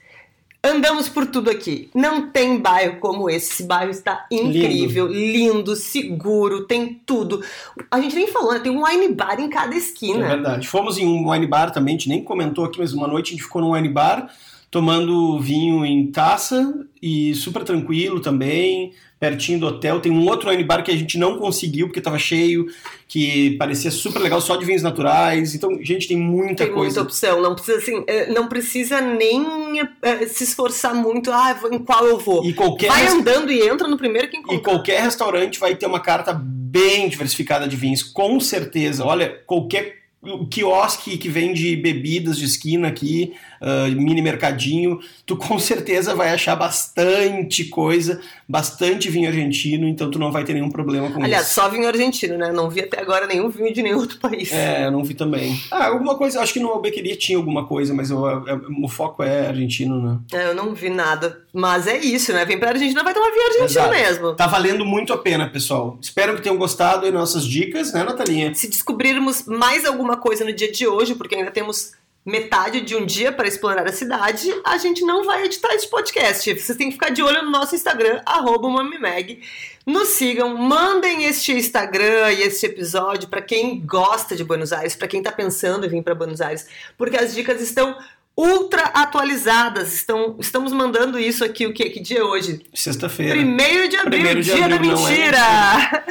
[0.66, 1.90] Andamos por tudo aqui.
[1.94, 3.54] Não tem bairro como esse.
[3.54, 7.44] Esse bairro está incrível, lindo, seguro, tem tudo.
[7.92, 8.60] A gente nem falou, né?
[8.60, 10.28] Tem um wine bar em cada É esquina.
[10.28, 10.68] verdade.
[10.68, 13.32] Fomos em um wine bar também, a gente nem comentou aqui, mas uma noite a
[13.36, 14.28] gente ficou num wine bar
[14.76, 20.02] tomando vinho em taça e super tranquilo também, pertinho do hotel.
[20.02, 22.66] Tem um outro wine bar que a gente não conseguiu porque estava cheio,
[23.08, 25.56] que parecia super legal, só de vinhos naturais.
[25.56, 27.00] Então, gente, tem muita Tem coisa.
[27.00, 31.80] muita opção, não precisa assim, eh, não precisa nem eh, se esforçar muito, ah, em
[31.80, 32.44] qual eu vou.
[32.46, 34.60] E qualquer, Vai andando e entra no primeiro que e encontra.
[34.60, 39.06] qualquer restaurante vai ter uma carta bem diversificada de vinhos, com certeza.
[39.06, 40.04] Olha, qualquer
[40.50, 46.56] quiosque que vende bebidas de esquina aqui, ah, mini mercadinho, tu com certeza vai achar
[46.56, 51.56] bastante coisa, bastante vinho argentino, então tu não vai ter nenhum problema com Aliás, isso.
[51.56, 52.52] só vinho argentino, né?
[52.52, 54.52] Não vi até agora nenhum vinho de nenhum outro país.
[54.52, 55.60] É, eu não vi também.
[55.72, 59.24] Ah, alguma coisa, acho que no Albequeria tinha alguma coisa, mas eu- eu- o foco
[59.24, 60.20] é argentino, né?
[60.34, 61.42] É, Eu não vi nada.
[61.52, 62.46] Mas é isso, né?
[62.46, 63.90] Vem pra Argentina, vai tomar vinho argentino Exato.
[63.92, 64.36] mesmo.
[64.36, 65.98] Tá valendo muito a pena, pessoal.
[66.02, 68.54] Espero que tenham gostado das nossas dicas, né, Natalinha?
[68.54, 71.94] Se descobrirmos mais alguma coisa no dia de hoje, porque ainda temos
[72.26, 76.54] metade de um dia para explorar a cidade, a gente não vai editar esse podcast.
[76.54, 79.42] Vocês têm que ficar de olho no nosso Instagram, arroba Mamimeg.
[79.86, 85.08] Nos sigam, mandem este Instagram e este episódio para quem gosta de Buenos Aires, para
[85.08, 86.68] quem tá pensando em vir para Buenos Aires,
[86.98, 87.96] porque as dicas estão
[88.36, 89.94] ultra atualizadas.
[89.94, 91.90] Estão, estamos mandando isso aqui, o que?
[91.90, 92.62] Que dia é hoje?
[92.74, 93.36] Sexta-feira.
[93.36, 96.06] Primeiro de abril, Primeiro de dia da abril, não é mentira!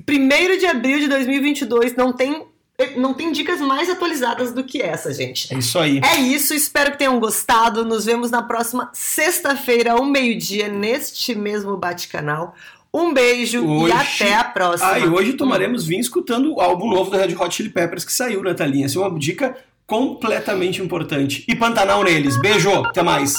[0.06, 2.46] Primeiro de abril de 2022, não tem,
[2.96, 5.52] não tem dicas mais atualizadas do que essa, gente.
[5.54, 6.00] É isso aí.
[6.02, 7.84] É isso, espero que tenham gostado.
[7.84, 12.54] Nos vemos na próxima sexta-feira, ao meio-dia, neste mesmo Bate-Canal.
[12.92, 14.90] Um beijo Hoje- e até a próxima.
[14.92, 18.12] Ah, e hoje tomaremos vinho escutando o álbum novo do Red Hot Chili Peppers que
[18.12, 18.84] saiu, Natalinha.
[18.86, 19.56] Essa é uma dica
[19.86, 21.44] completamente importante.
[21.48, 22.38] E Pantanal neles.
[22.38, 23.34] Beijo, até mais.